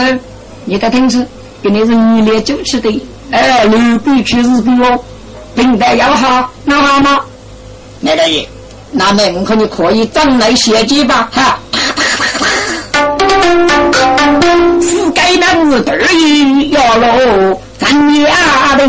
[0.64, 1.26] 你的同志，
[1.62, 3.02] 给你是一列就吃的。
[3.30, 4.98] 哎，刘备去日本哦，
[5.54, 7.20] 领带要好，那好吗？
[8.00, 8.48] 那大爷，
[8.90, 11.28] 那门口你可以整来写几吧？
[11.30, 11.58] 哈。
[15.32, 18.84] 是该男子得意要喽，咱家的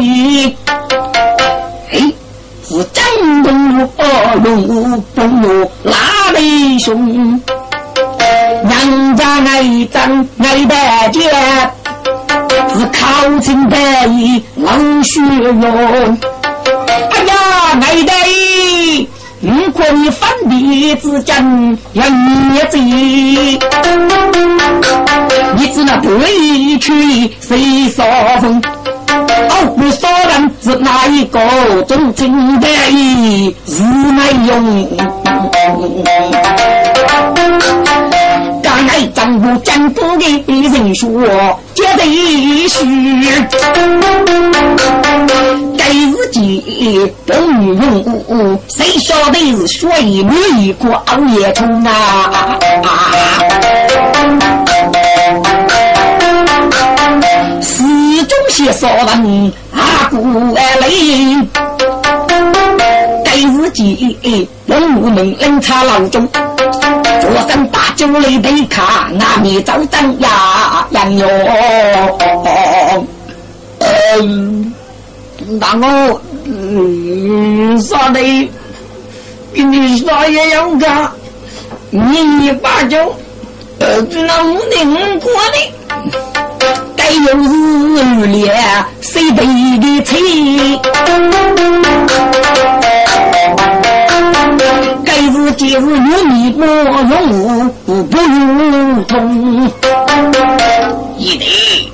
[1.91, 2.11] 哎，
[2.67, 4.01] 是江东哦，
[4.43, 5.93] 龙凤哟，拉
[6.33, 7.41] 的凶，
[8.65, 11.29] 娘家爱张爱大姐，
[12.77, 16.17] 是靠近白衣冷血哟，
[17.11, 17.33] 哎呀，
[17.81, 18.11] 爱的
[19.45, 22.79] 如果你分别之间要孽罪，
[25.57, 28.05] 你只能背去谁说
[28.39, 28.61] 风？
[29.49, 31.39] 哦，不说人是哪一个？
[31.85, 34.87] 忠情的义是没用。
[38.63, 42.79] 刚来丈夫江府的人说，接着一句，
[45.85, 52.57] 该日记不用，谁晓得是学一女一个熬夜虫啊？
[57.61, 57.83] 始
[58.23, 60.89] 终写说文阿古来，
[63.25, 71.27] 该日记文武能冷茶老中，桌上把酒来杯卡，阿弥早灯呀杨哟。
[73.79, 74.73] 嗯，
[75.59, 78.19] 那我嗯说的
[79.53, 81.11] 跟你说也要干，
[81.91, 82.97] 你把酒
[83.79, 85.57] 呃那我能过的。
[86.95, 88.51] 该有日烈
[89.01, 89.45] 谁背
[89.79, 90.19] 的吹？
[95.05, 99.71] 该是今日有你不用不不如同。
[101.17, 101.91] 一弟，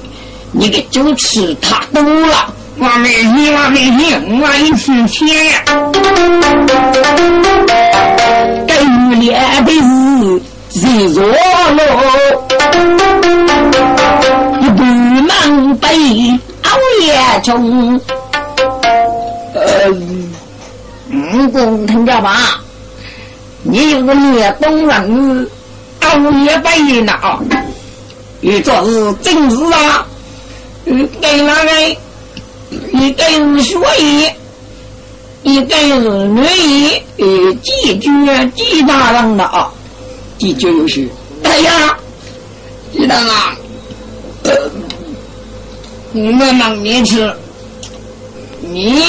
[0.51, 5.27] 你的酒吃太多了，我没你我没你，我一分钱。
[8.67, 9.71] 该日烈的
[10.71, 11.79] 是谁弱了？
[15.27, 15.87] 南北。
[16.63, 16.69] 熬
[17.01, 17.99] 夜中，
[19.55, 19.89] 呃，
[21.11, 22.61] 五公听着吧，
[23.63, 25.49] 你有个灭东人
[26.01, 27.39] 熬夜背呢啊，
[28.39, 30.05] 你这是正事啊，
[30.85, 31.71] 你给那个，
[32.99, 34.29] 你给是学医，
[35.41, 38.09] 你给是女医，呃，几句
[38.57, 39.71] 几大人的啊，
[40.37, 41.09] 几句有序。
[41.43, 41.97] 哎呀，
[42.91, 43.25] 几大人。
[46.11, 47.33] 我们忙你吃，
[48.59, 49.01] 你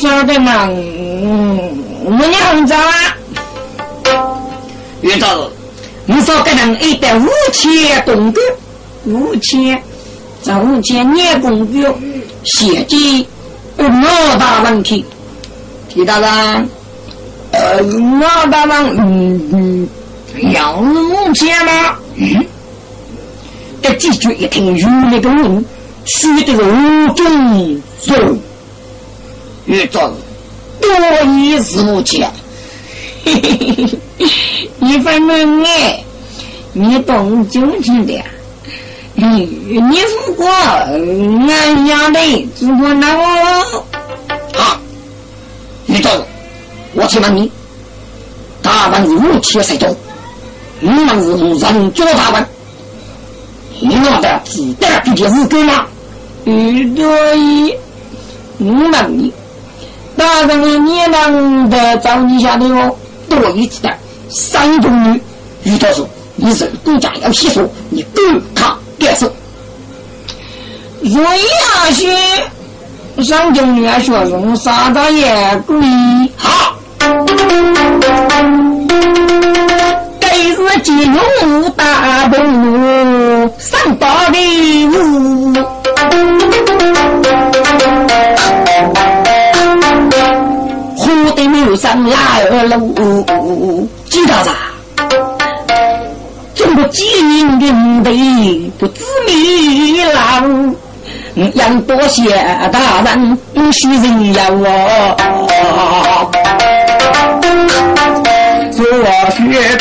[0.00, 0.66] 说的嘛？
[0.68, 3.16] 我娘子啊，
[5.00, 5.48] 遇到
[6.06, 8.40] 你说给人一百五千铜币，
[9.04, 9.80] 五千，
[10.42, 11.86] 这五千年工具，
[12.44, 13.26] 现金
[13.78, 15.04] 有老大问题，
[15.88, 16.64] 听到了？
[17.52, 19.88] 呃，老大人，嗯嗯，
[20.52, 21.96] 要五千吗？
[22.16, 22.46] 嗯，
[23.82, 25.64] 这几句一听如那个人。
[26.04, 28.36] 须得五种肉，
[29.66, 30.12] 玉状
[30.80, 30.90] 多
[31.38, 32.28] 一四钱。
[33.24, 33.86] 嘿嘿嘿
[34.18, 34.28] 嘿，
[34.80, 36.02] 你反正爱，
[36.72, 38.20] 你懂就是的。
[39.24, 39.46] 你
[39.78, 43.84] 你如果俺家的如果那我
[44.58, 44.80] 啊，
[45.86, 46.12] 玉状，
[46.94, 47.48] 我去问你，
[48.60, 49.94] 大王是五千谁中？
[50.80, 52.44] 你们是人做大王，
[53.80, 55.86] 你们的子弹比的是够吗？
[56.44, 57.72] 于多一，
[58.58, 59.32] 我问你，
[60.16, 62.96] 大人的年郎的找你下的哦，
[63.28, 63.96] 多一子弹，
[64.28, 65.22] 三种女。
[65.62, 68.20] 于教授，你是国家要洗手，你给
[68.52, 69.30] 他也是。
[71.02, 72.16] 瑞亚学，
[73.22, 75.76] 三种女学生啥大也贵。
[76.36, 76.76] 好，
[102.68, 103.38] 大人
[103.72, 104.66] 许人呀我。
[108.70, 109.78] 昨日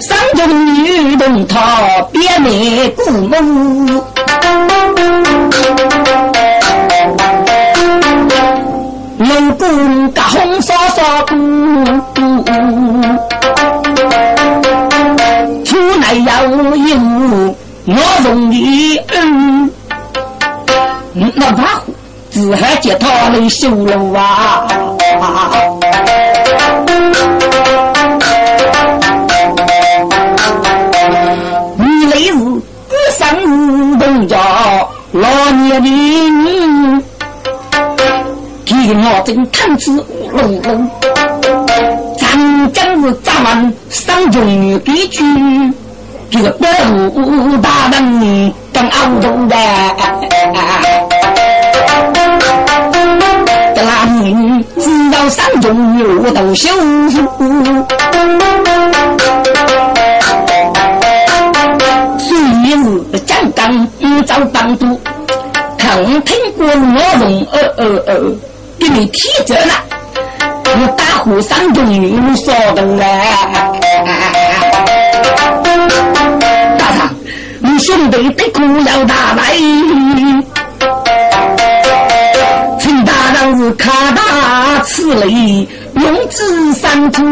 [0.00, 4.09] 三中女童他别灭故梦。
[22.98, 24.66] 他来修路啊。
[31.76, 32.60] 你那是不
[33.18, 34.36] 生东家
[35.12, 35.90] 老年的。
[39.02, 40.90] 我正探子隆隆，
[42.16, 45.24] 长江是咱们上中女的居，
[46.30, 46.68] 这个保
[47.10, 49.56] 护大人跟熬中的，
[55.20, 56.70] 跟俺们知道上中女我都修。
[62.18, 62.28] 虽
[63.12, 63.86] 是江刚
[64.24, 64.98] 遭帮助，
[65.76, 68.10] 肯听过我龙二二二
[68.78, 69.72] 给你提着了，
[70.64, 73.72] 我大虎山中有说的啊，
[86.30, 87.22] 用之三途。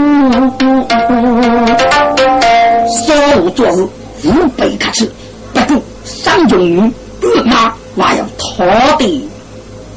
[2.88, 3.86] 所务做事
[4.24, 5.10] 无备可施，
[5.54, 6.80] 不过三中女
[7.20, 9.28] 立马还要讨得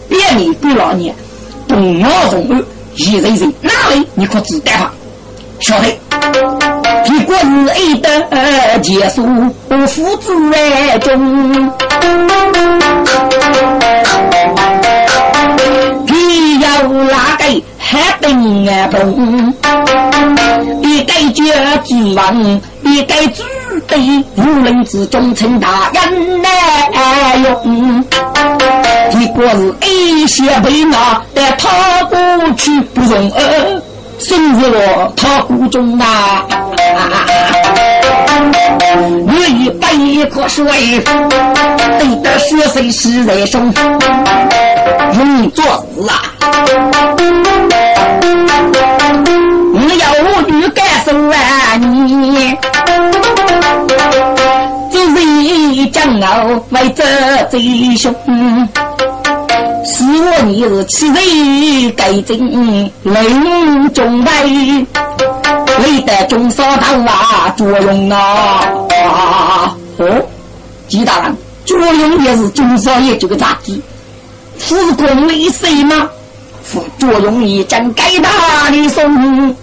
[0.08, 1.16] 别你给老娘
[1.68, 2.64] 动脑动耳，
[2.96, 4.94] 一人人哪里你可知道吧？
[5.62, 5.88] 晓得，
[7.08, 9.26] 一国是 A 的结束，
[9.88, 11.72] 父子爱中。
[16.92, 17.44] 哪个
[17.92, 19.54] 还等啊动？
[20.82, 21.44] 一该绝
[21.84, 23.44] 之王，一该主
[23.86, 24.00] 对
[24.38, 28.02] 无论之中称大人来用。
[29.20, 31.68] 一个是 A 些被拿，但他
[32.06, 32.16] 不
[32.56, 33.82] 去不容儿，
[34.20, 36.46] 甚至我他不中啊！
[39.28, 43.70] 我一百一棵树，对得血水是在胸，
[45.14, 46.12] 容易做啊！
[49.74, 50.04] 我要
[50.48, 51.36] 与感受啊
[51.78, 52.58] 你，
[54.92, 57.04] 这是将我为这
[57.50, 58.14] 贼凶。
[59.84, 62.38] 是我你是欺人该正
[63.04, 64.32] 冷中外，
[65.80, 68.62] 为得中少当啊作用啊！
[69.98, 70.22] 哦，
[70.88, 73.82] 纪大人，作用也是中少爷这个杂技，
[74.64, 76.10] 是功力谁吗？
[76.64, 79.56] 副作用一将该大的送。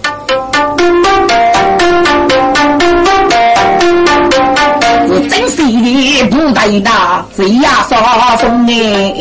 [5.31, 9.15] 真是的不带大，谁呀杀风哎！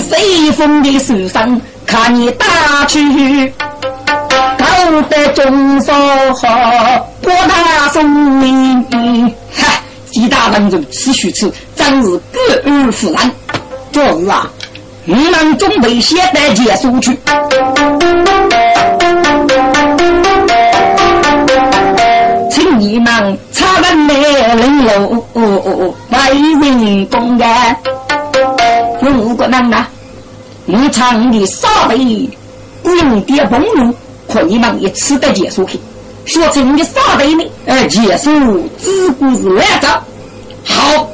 [0.00, 3.52] 随风的树上看你打去，
[4.58, 4.66] 搞
[5.08, 5.94] 得中少
[6.34, 8.84] 好博大风云。
[9.56, 9.80] 哈，
[10.10, 11.52] 几大人如此许此，
[11.84, 13.30] 真是隔而复然。
[13.92, 14.50] 昨日啊，
[15.06, 17.18] 我们准备先带结束去。
[22.76, 25.24] 你们差人来领路，
[26.60, 27.76] 为人公干。
[29.00, 29.88] 如果能啊，
[30.66, 31.96] 你唱的少辈
[32.82, 33.94] 不用点风流，
[34.28, 35.78] 可你们一次的结束去。
[36.24, 38.30] 说成的少辈呢，呃，结束
[38.78, 39.88] 只顾是乱着。
[40.64, 41.08] 好，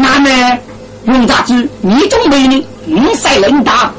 [0.00, 0.58] 那么
[1.06, 1.68] 用咋子？
[1.80, 2.66] 你准备呢？
[2.86, 3.92] 五岁领导，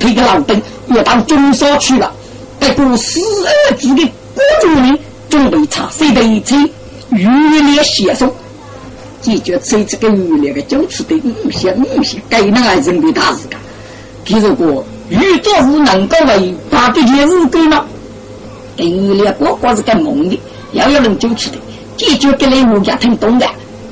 [0.00, 2.12] 推个老邓要当中少去了。
[2.58, 3.20] 不过十
[3.70, 4.02] 二级的
[4.34, 4.98] 国主呢？
[5.30, 6.56] 准备茶水的一车，
[7.10, 8.30] 预列写送，
[9.22, 13.58] 解决这这个预列的酒池的五些五些该那个人的大事干。
[14.26, 17.86] 譬如说，预做事能够为把这件事干了，
[18.76, 20.38] 预列不光是个梦的，
[20.72, 21.56] 要有人酒池的，
[21.96, 23.46] 解决给你物家听懂的，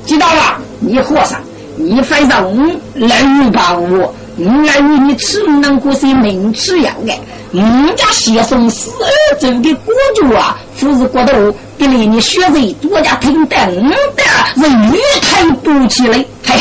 [0.05, 0.57] 知道了？
[0.79, 1.39] 你和尚，
[1.75, 3.23] 你非让我来
[3.53, 7.13] 把我，我来与你吃能过些名吃药的。
[7.51, 16.57] 人家先生十二州的国主啊，不是国头，给你你学人多加听得，我的人越看多起来，嘿嘿，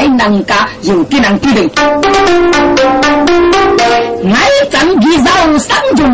[0.00, 1.60] 还能干有给人比的。
[4.32, 6.08] 爱争的绕三中，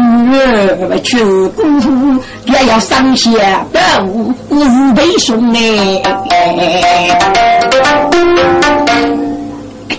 [1.04, 3.38] 去功夫也要上些
[3.72, 6.02] 百物，是弟兄呢。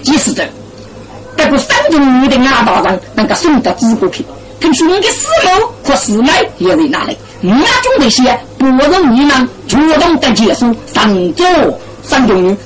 [0.04, 0.44] 几十州。
[1.38, 4.26] 这个三中女的阿大人能够送到几个去？
[4.60, 7.18] 听说你的师母和师妹也在那里。
[7.42, 11.46] 我中那些不容你呢主动的结束上座
[12.04, 12.58] 三中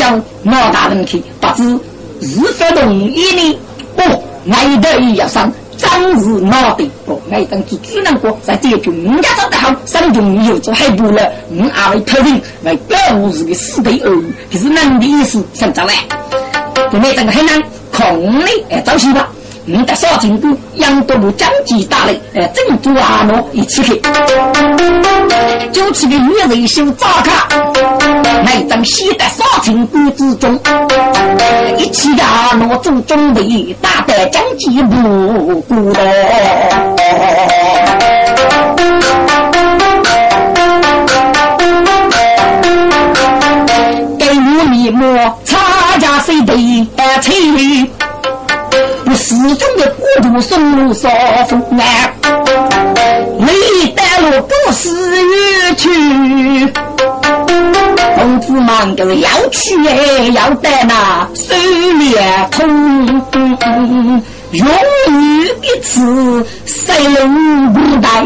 [0.00, 1.78] 大叫老大人去，不知
[2.22, 3.58] 是否同意呢？
[3.96, 4.22] 哦，
[4.52, 5.88] 挨得也要上，真
[6.20, 7.18] 是闹的哦！
[7.30, 11.30] 挨当只只能过在这句，人家做得好，三中女有做还不了。
[11.50, 15.92] 我阿位头人为保护自己死的儿女，就是能的意思，想着嘞。
[16.90, 19.28] 就那这个很难空的哎，早些吧。
[19.66, 24.00] 你的少成都杨都部将计打擂，哎，整住阿诺一起去，
[25.70, 27.48] 就去个女人修扎卡，
[28.44, 30.58] 那张写在少成都之中，
[31.76, 36.00] 一起阿诺做准备，打得将计不顾的。
[44.18, 45.34] 给我密码。
[45.98, 46.54] 家谁的
[47.20, 47.90] 妻？
[49.14, 51.10] 四中的孤独松露少
[51.46, 51.82] 风啊，
[53.38, 56.72] 你带路不思远去，
[58.16, 61.54] 公子忙个要去哎，要带那手
[61.98, 64.22] 连通。
[64.52, 68.24] 用玉的刺，谁能不带？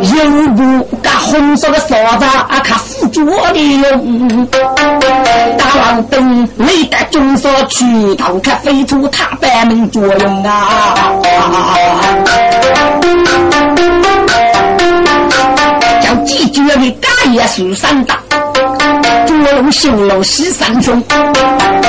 [0.00, 0.16] 有
[0.54, 4.46] 不个红色的扫子，啊，看辅助的用。
[5.58, 10.94] 大王等雷得中所去，头看飞出他百名作用啊！
[12.62, 13.08] 叫几
[16.64, 18.18] 句的家业树三大。
[19.52, 21.02] 龙修龙西山中，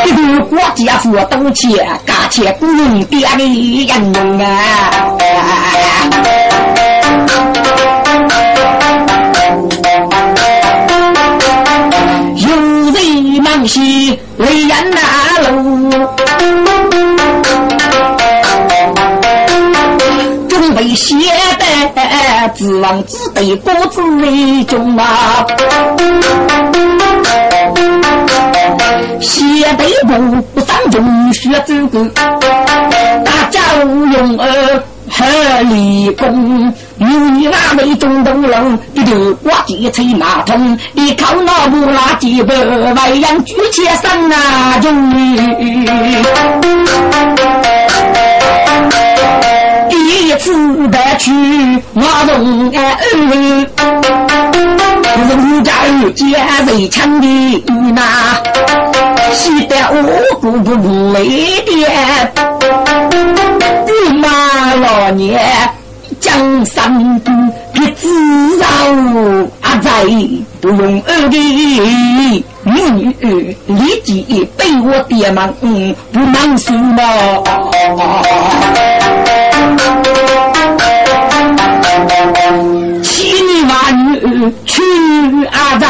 [0.06, 4.92] 一个国家富多钱，家钱不用爹的人用啊！
[12.36, 12.48] 有
[12.92, 15.00] 人忙西为人那
[22.82, 25.46] 带，指望只得国子为重啊！
[29.22, 29.44] 写
[29.78, 32.06] 对不上中学走个，
[33.24, 35.26] 大家无用儿和
[35.70, 44.94] 理工，女娃没中东龙，一头挂几吹马桶，一靠那不拉几百，外洋举起上那中
[50.36, 51.32] 第一次的去
[51.94, 52.78] 我中儿。
[55.16, 56.24] 人家二家
[56.66, 57.26] 人抢的
[57.96, 58.02] 那，
[59.34, 59.96] 喜得我
[60.42, 61.90] 姑姑不累点。
[63.86, 63.90] 爹
[64.22, 64.28] 妈
[64.76, 65.40] 老年
[66.20, 67.34] 江山多，
[67.74, 68.10] 别自
[68.58, 68.66] 饶
[69.62, 69.90] 阿仔
[70.60, 71.38] 不用二的，
[72.64, 72.72] 女
[73.22, 75.66] 女立即被我爹妈不
[76.20, 77.44] 能收了。
[84.66, 84.82] 去
[85.52, 85.86] 阿仔，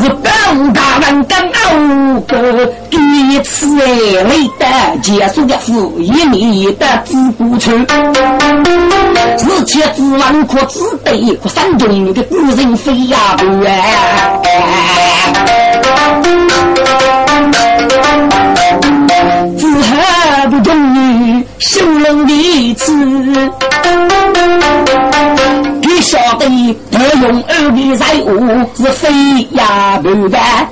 [0.00, 0.30] 是高
[0.74, 2.96] 大人跟傲哥，第
[3.28, 3.86] 一次哎
[4.22, 4.64] 累得
[5.02, 5.72] 结束的是
[6.02, 7.86] 一年的自古村，
[9.36, 13.72] 自且自万可自得，山中的古人飞呀不哎，
[19.58, 23.50] 自何不中修龙的词。
[26.10, 26.44] 晓得
[26.90, 30.68] 不用二的财物是飞呀不干，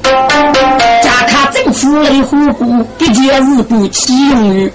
[1.01, 4.72] 家卡政府雷虎虎，一件事不起用于。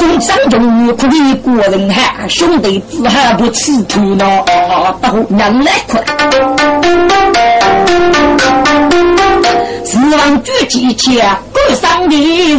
[0.00, 4.24] 送上中可以过人海，兄弟只好不吃土呢，
[5.00, 6.02] 不娘来快。
[9.84, 12.58] 指望举几千过上的日，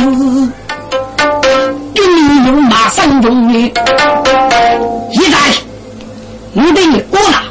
[1.94, 5.38] 给你用马上用的，一来。
[6.56, 7.44] 我对你过了，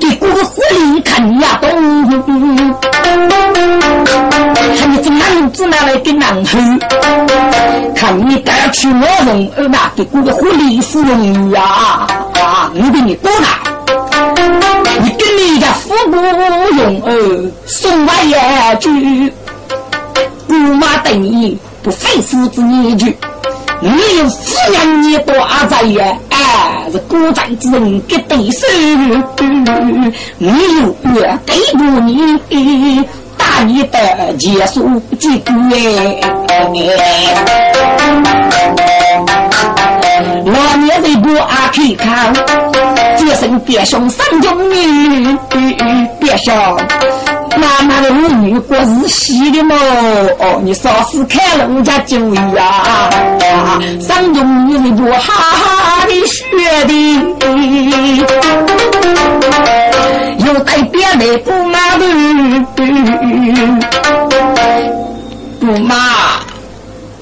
[0.00, 1.68] 给过个狐狸看你呀，懂？
[4.78, 6.58] 看你怎么子拿来给难喝？
[7.94, 11.60] 看你带去我用儿嘛，给过个狐狸芙蓉呀！
[12.40, 13.46] 啊，我对你过了，
[15.02, 19.32] 你给你家富姑用儿送外野去，
[20.48, 23.16] 姑妈等你不费事子你去。
[23.80, 25.34] 你有抚养你多
[25.68, 26.04] 仔呀？
[26.06, 26.18] 哎，
[26.90, 28.66] 是古代之人给对手。
[30.38, 32.38] 没有我对不你
[33.36, 35.52] 打你的结束几个。
[40.76, 42.32] 年人不阿可以看，
[43.18, 45.36] 这身别兄三中女，
[46.20, 46.54] 别兄。
[47.56, 49.74] 妈妈的儿女过日喜的么？
[50.38, 52.18] 哦，你少时看人家酒
[52.54, 53.08] 呀，
[54.00, 56.44] 上中女不哈哈的学
[56.84, 56.92] 的，
[60.44, 62.04] 又带别的不妈的，
[65.58, 65.94] 不妈，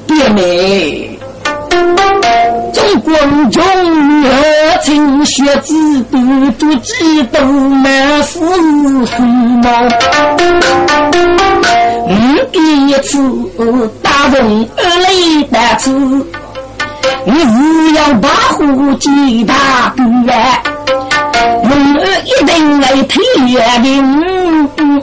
[0.08, 1.13] 别妹。
[2.74, 3.14] 中国
[3.50, 3.62] 中
[4.22, 4.28] 热
[4.82, 6.18] 情学子都
[6.58, 7.40] 都知道
[7.82, 8.38] 那是
[9.06, 9.88] 什么？
[12.08, 13.16] 嗯，第一次
[14.02, 14.38] 打中
[14.76, 15.92] 二雷的次，
[17.24, 20.36] 你只要保护其他的人，
[22.24, 23.20] 一定来体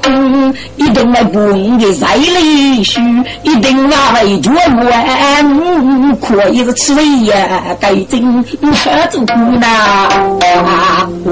[0.01, 2.99] 谅一定来帮的在里须，
[3.43, 6.93] 一定要来绝缘，可以是吃
[7.25, 9.67] 呀，该真何足顾呢？
[9.67, 11.29] 啊，哦，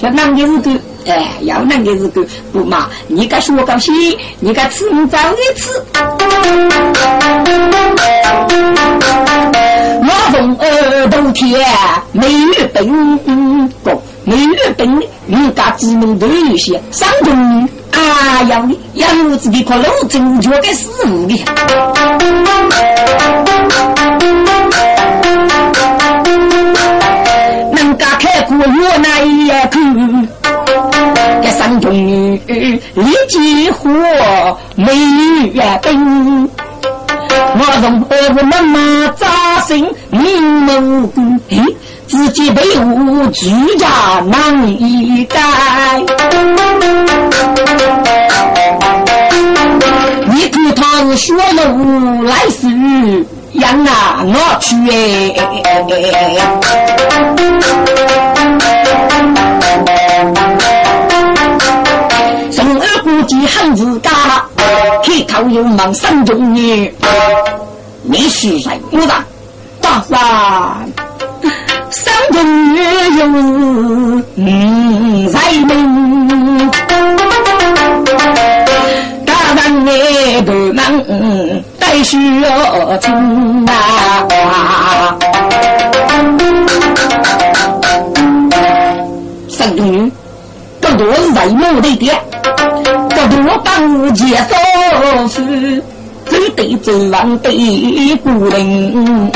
[0.00, 0.80] 叫哪个日子？
[1.06, 2.88] 哎，要哪个日子不嘛？
[3.06, 3.94] 你该说高兴，
[4.40, 5.70] 你该吃早点吃。
[10.00, 11.60] 我奉二头天，
[12.12, 13.18] 美女本
[13.82, 14.86] 国，美女本
[15.26, 20.90] 人家知名都有些，上中女啊，要的养子的可路真就该死
[21.26, 21.34] 的。
[27.72, 29.80] 人家开过我那一口。
[31.42, 32.38] 这三中女
[32.94, 33.88] 立即火，
[34.74, 36.50] 美女也等。
[37.60, 41.22] 我从儿子妈妈扎心明目顾，
[42.08, 43.86] 自己被我居家
[44.26, 45.38] 难一待。
[50.30, 51.36] 你看他是说
[51.74, 52.66] 无来时，
[53.52, 55.34] 让啊我去哎。
[63.04, 64.10] 估计很自家，
[65.02, 66.92] 开头又忙三中女，
[68.02, 68.78] 你是谁？
[68.90, 69.14] 我的
[69.80, 70.18] 大，三
[72.32, 72.78] 中女
[73.18, 73.24] 又
[74.36, 76.70] 嗯在门，
[79.24, 79.88] 大人你
[80.42, 80.82] 不忙，
[81.78, 83.72] 得需要听啊。
[89.48, 90.12] 三中女，
[90.80, 92.14] 更多是在门的点。
[93.40, 95.82] 我当接手是
[96.26, 97.52] 走对走完对
[98.16, 99.30] 古人，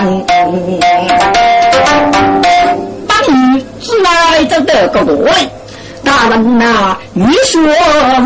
[4.53, 5.48] 这个个多嘞？
[6.05, 7.62] 大人呐，你说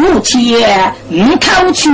[0.00, 1.90] 无钱唔靠去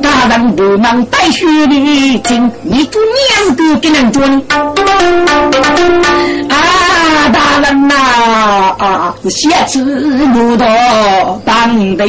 [0.00, 4.22] 大人不忙带学的经，你做娘个给人做
[6.48, 7.94] 啊，大人呐，
[8.78, 10.64] 啊，是写字木头
[11.44, 12.06] 当的，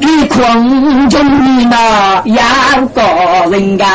[0.00, 2.42] 你空中的那要
[2.94, 3.86] 个人家。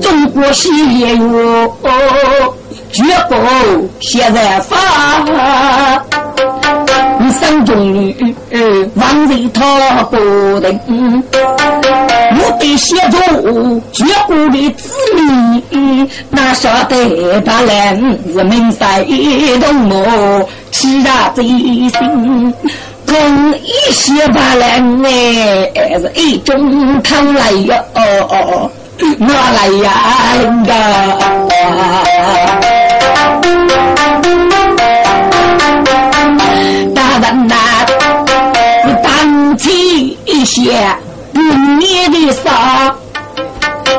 [0.00, 0.68] 中国西
[1.00, 1.74] 游，
[2.92, 3.34] 绝不
[4.00, 4.76] 现在发。
[7.30, 8.34] 三中女，
[8.94, 10.16] 王瑞他不
[10.60, 19.04] 等，我得协助绝不的子民，哪晓得把人是民在
[19.60, 20.48] 动魔，
[20.80, 22.54] 欺诈贼心，
[23.06, 27.84] 共一些把人哎是一种偷来哟，
[29.18, 29.26] 我
[29.56, 29.92] 来呀！
[40.24, 40.72] 一些
[41.34, 42.94] 不灭的杀，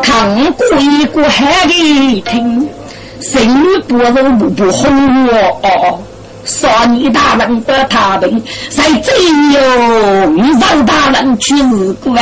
[0.01, 2.67] 看过一个海的听，
[3.19, 5.99] 生女不如不不红哦。
[6.45, 9.59] 少年大人的他们，谁真有
[10.59, 12.21] 让大人去日过是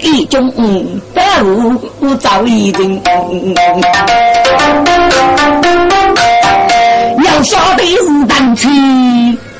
[0.00, 3.02] 一种不如早已经。
[7.24, 8.68] 要晓得是当初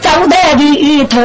[0.01, 1.21] 走的一头。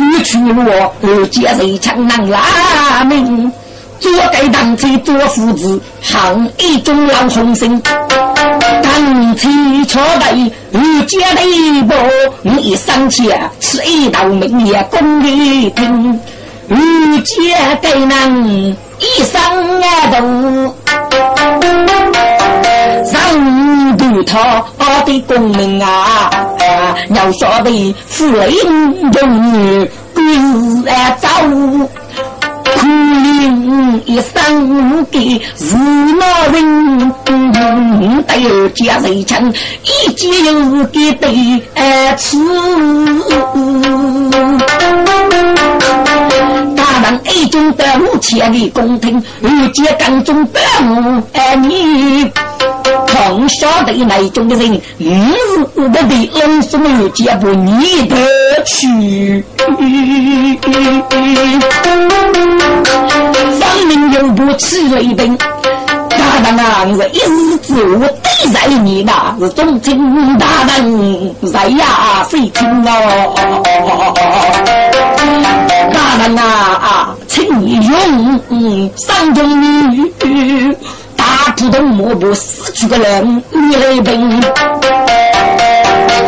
[0.00, 3.52] 你去我二姐谁强能拉命，
[4.00, 7.82] 做给当妻做夫子，行一种老红心。
[8.82, 11.94] 当妻错对二姐的一步，
[12.42, 16.20] 你一生气是一道命也公的听。
[16.70, 16.76] 二
[17.24, 19.40] 姐给人一生
[19.80, 20.74] 爱度，
[23.04, 24.64] 上对他
[25.04, 26.30] 的功名啊，
[27.14, 29.88] 要说的夫人中。
[30.20, 31.28] 日来走，
[32.78, 35.76] 苦命一生的是
[36.18, 37.12] 那人，
[38.22, 39.52] 得有家人强，
[39.82, 41.60] 一见又给对
[42.16, 42.38] 吃。
[46.76, 52.30] 大人爱中的五千的宫廷，遇见刚中的母爱你。
[53.10, 55.34] 从晓得那种的人，嗯，
[55.74, 58.16] 我的龙是没有见过你的
[58.64, 59.44] 去。
[63.58, 70.46] 方明又不吃雷兵，大人啊，是一日之物对在你那，是忠臣大
[70.76, 73.34] 人在呀，谁听哦？
[75.92, 80.12] 大人啊，请你用三中女。
[81.56, 84.40] 普通莫不死去个人，你来奔。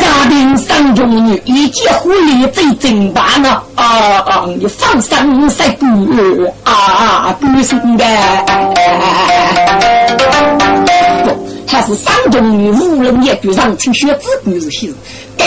[0.00, 3.62] 家庭三中女，一结婚离最正办呢。
[3.74, 3.84] 啊
[4.26, 5.86] 啊，你放心晒不
[6.64, 8.04] 啊，不行的。
[11.24, 11.30] 不，
[11.66, 14.88] 还是是山中女无论也举上请学子女是些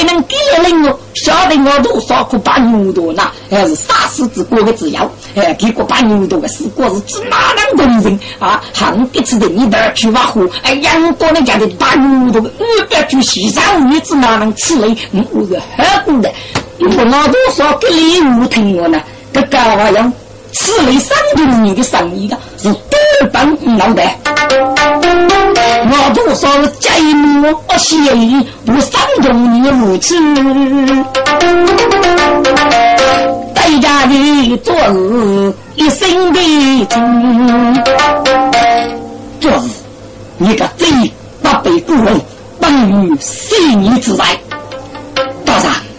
[0.03, 3.31] 能给了人哦，晓得我多少可把牛多呢？
[3.49, 5.09] 还是杀死之国的之要？
[5.35, 8.61] 哎，给个把牛多的死国是指哪能公人啊？
[8.73, 14.95] 行一次的一袋去挖货，哎，杨过那家的把牛多的，二百句西山女子哪能吃嘞？
[15.11, 16.33] 我是很过的，
[16.77, 19.01] 如果我多少给礼物听我呢？
[19.31, 20.11] 这个玩意
[20.51, 22.71] 此类三中女的生意啊，是
[23.24, 24.17] 多半脑袋。
[25.86, 26.47] 我多少
[26.80, 30.15] 家母不嫌疑，我三中女如此。
[33.55, 37.84] 在家里做事一心的精，
[39.39, 39.69] 做事
[40.38, 40.86] 你个贼
[41.41, 42.19] 不被故人，
[42.59, 44.26] 等于死你之灾。
[45.45, 45.92] 大人。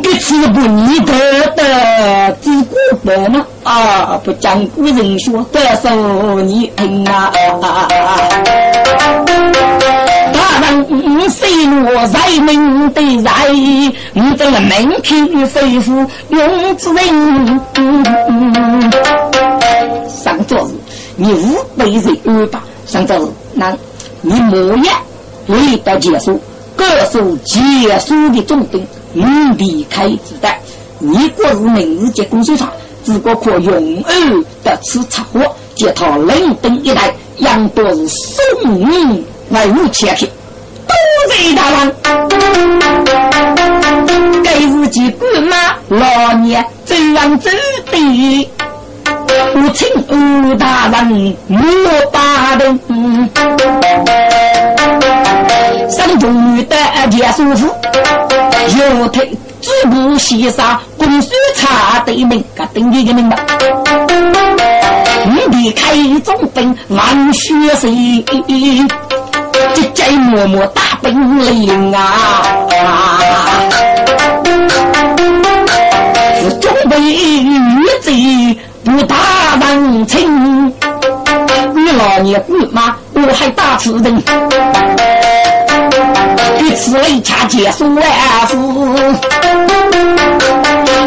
[0.00, 1.12] 你的吃不你得
[1.54, 2.74] 的自古
[3.04, 3.44] 白吗？
[3.64, 7.30] 啊，不讲古人说得说你听啊！
[10.32, 13.22] 大人虽我在民的人，
[14.14, 15.92] 你这个门庭非富
[16.30, 18.90] 庸之人。
[20.08, 20.70] 上座日，
[21.16, 23.76] 你五百人二百，上座日，那
[24.22, 24.94] 你莫言
[25.48, 26.40] 未到结束，
[26.74, 28.82] 各守结束的重兵。
[29.12, 29.24] 你
[29.58, 30.56] 离开子弹，
[30.98, 32.70] 你国是明日结工收场，
[33.04, 35.40] 如果可永远的此策划，
[35.74, 40.26] 接讨冷登一代，杨多是送你来无前去。
[40.86, 40.94] 多
[41.34, 41.92] 谢大王。
[44.44, 45.56] 该日记官马
[45.88, 47.50] 老年走完走
[47.90, 48.48] 的，
[49.54, 52.78] 我请吴大人莫把灯。
[55.88, 56.76] 山中的
[57.10, 57.42] 结束
[58.50, 58.78] 处。
[58.78, 63.36] 腰腿举步西上，公孙差对门，个等你个门吧。
[65.26, 68.24] 你离开中兵万血谁？
[69.74, 71.12] 这这默默大本
[71.46, 72.42] 领啊！
[76.40, 76.98] 是中兵
[77.78, 79.16] 女贼不打
[79.60, 80.72] 人情，
[81.74, 84.22] 你老爷子嘛，我还打此人。
[86.74, 88.04] 此为恰结束万
[88.46, 88.56] 事，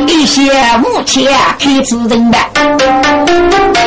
[0.07, 0.51] 一些
[0.83, 2.37] 无钱开此人的，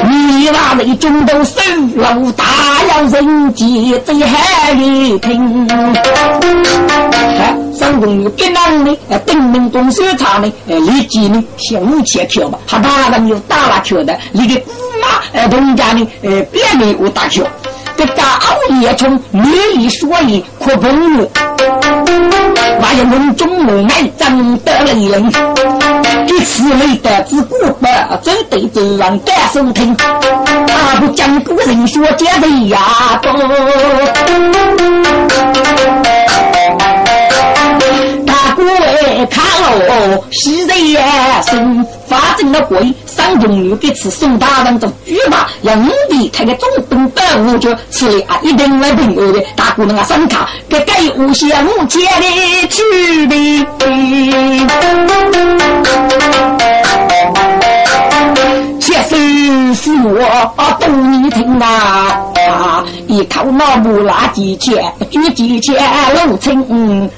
[0.09, 1.61] 你那内中都收
[1.97, 2.45] 了，大
[2.89, 5.68] 要人杰最害你听。
[7.74, 8.97] 上公有别人呢，
[9.27, 17.45] 登门动手查呢，立即呢向无钱跳吧，还打人有打了跳的，你的姑妈呃同家呢呃别人我打跳。
[17.97, 18.40] 这大
[18.80, 19.42] 叶虫美
[19.74, 21.30] 丽所以可不用，
[22.80, 25.32] 万一梦中我爱真得了人，
[26.26, 27.86] 这此类的自古不
[28.22, 33.32] 走对走让感受听，他不讲古人说讲的呀多。
[39.27, 39.45] 看
[39.89, 41.03] 喽，喜人也
[41.43, 53.66] 生发正的鬼，上中女给吃送大人做猪吧，要五弟开个中东的五角，吃了啊一定来平安的，大姑娘啊上卡，给给无限无间的去的。
[58.81, 59.18] 且说
[59.74, 65.74] 是我多你听啊，一口老母拉几钱，举几钱
[66.14, 67.11] 老青。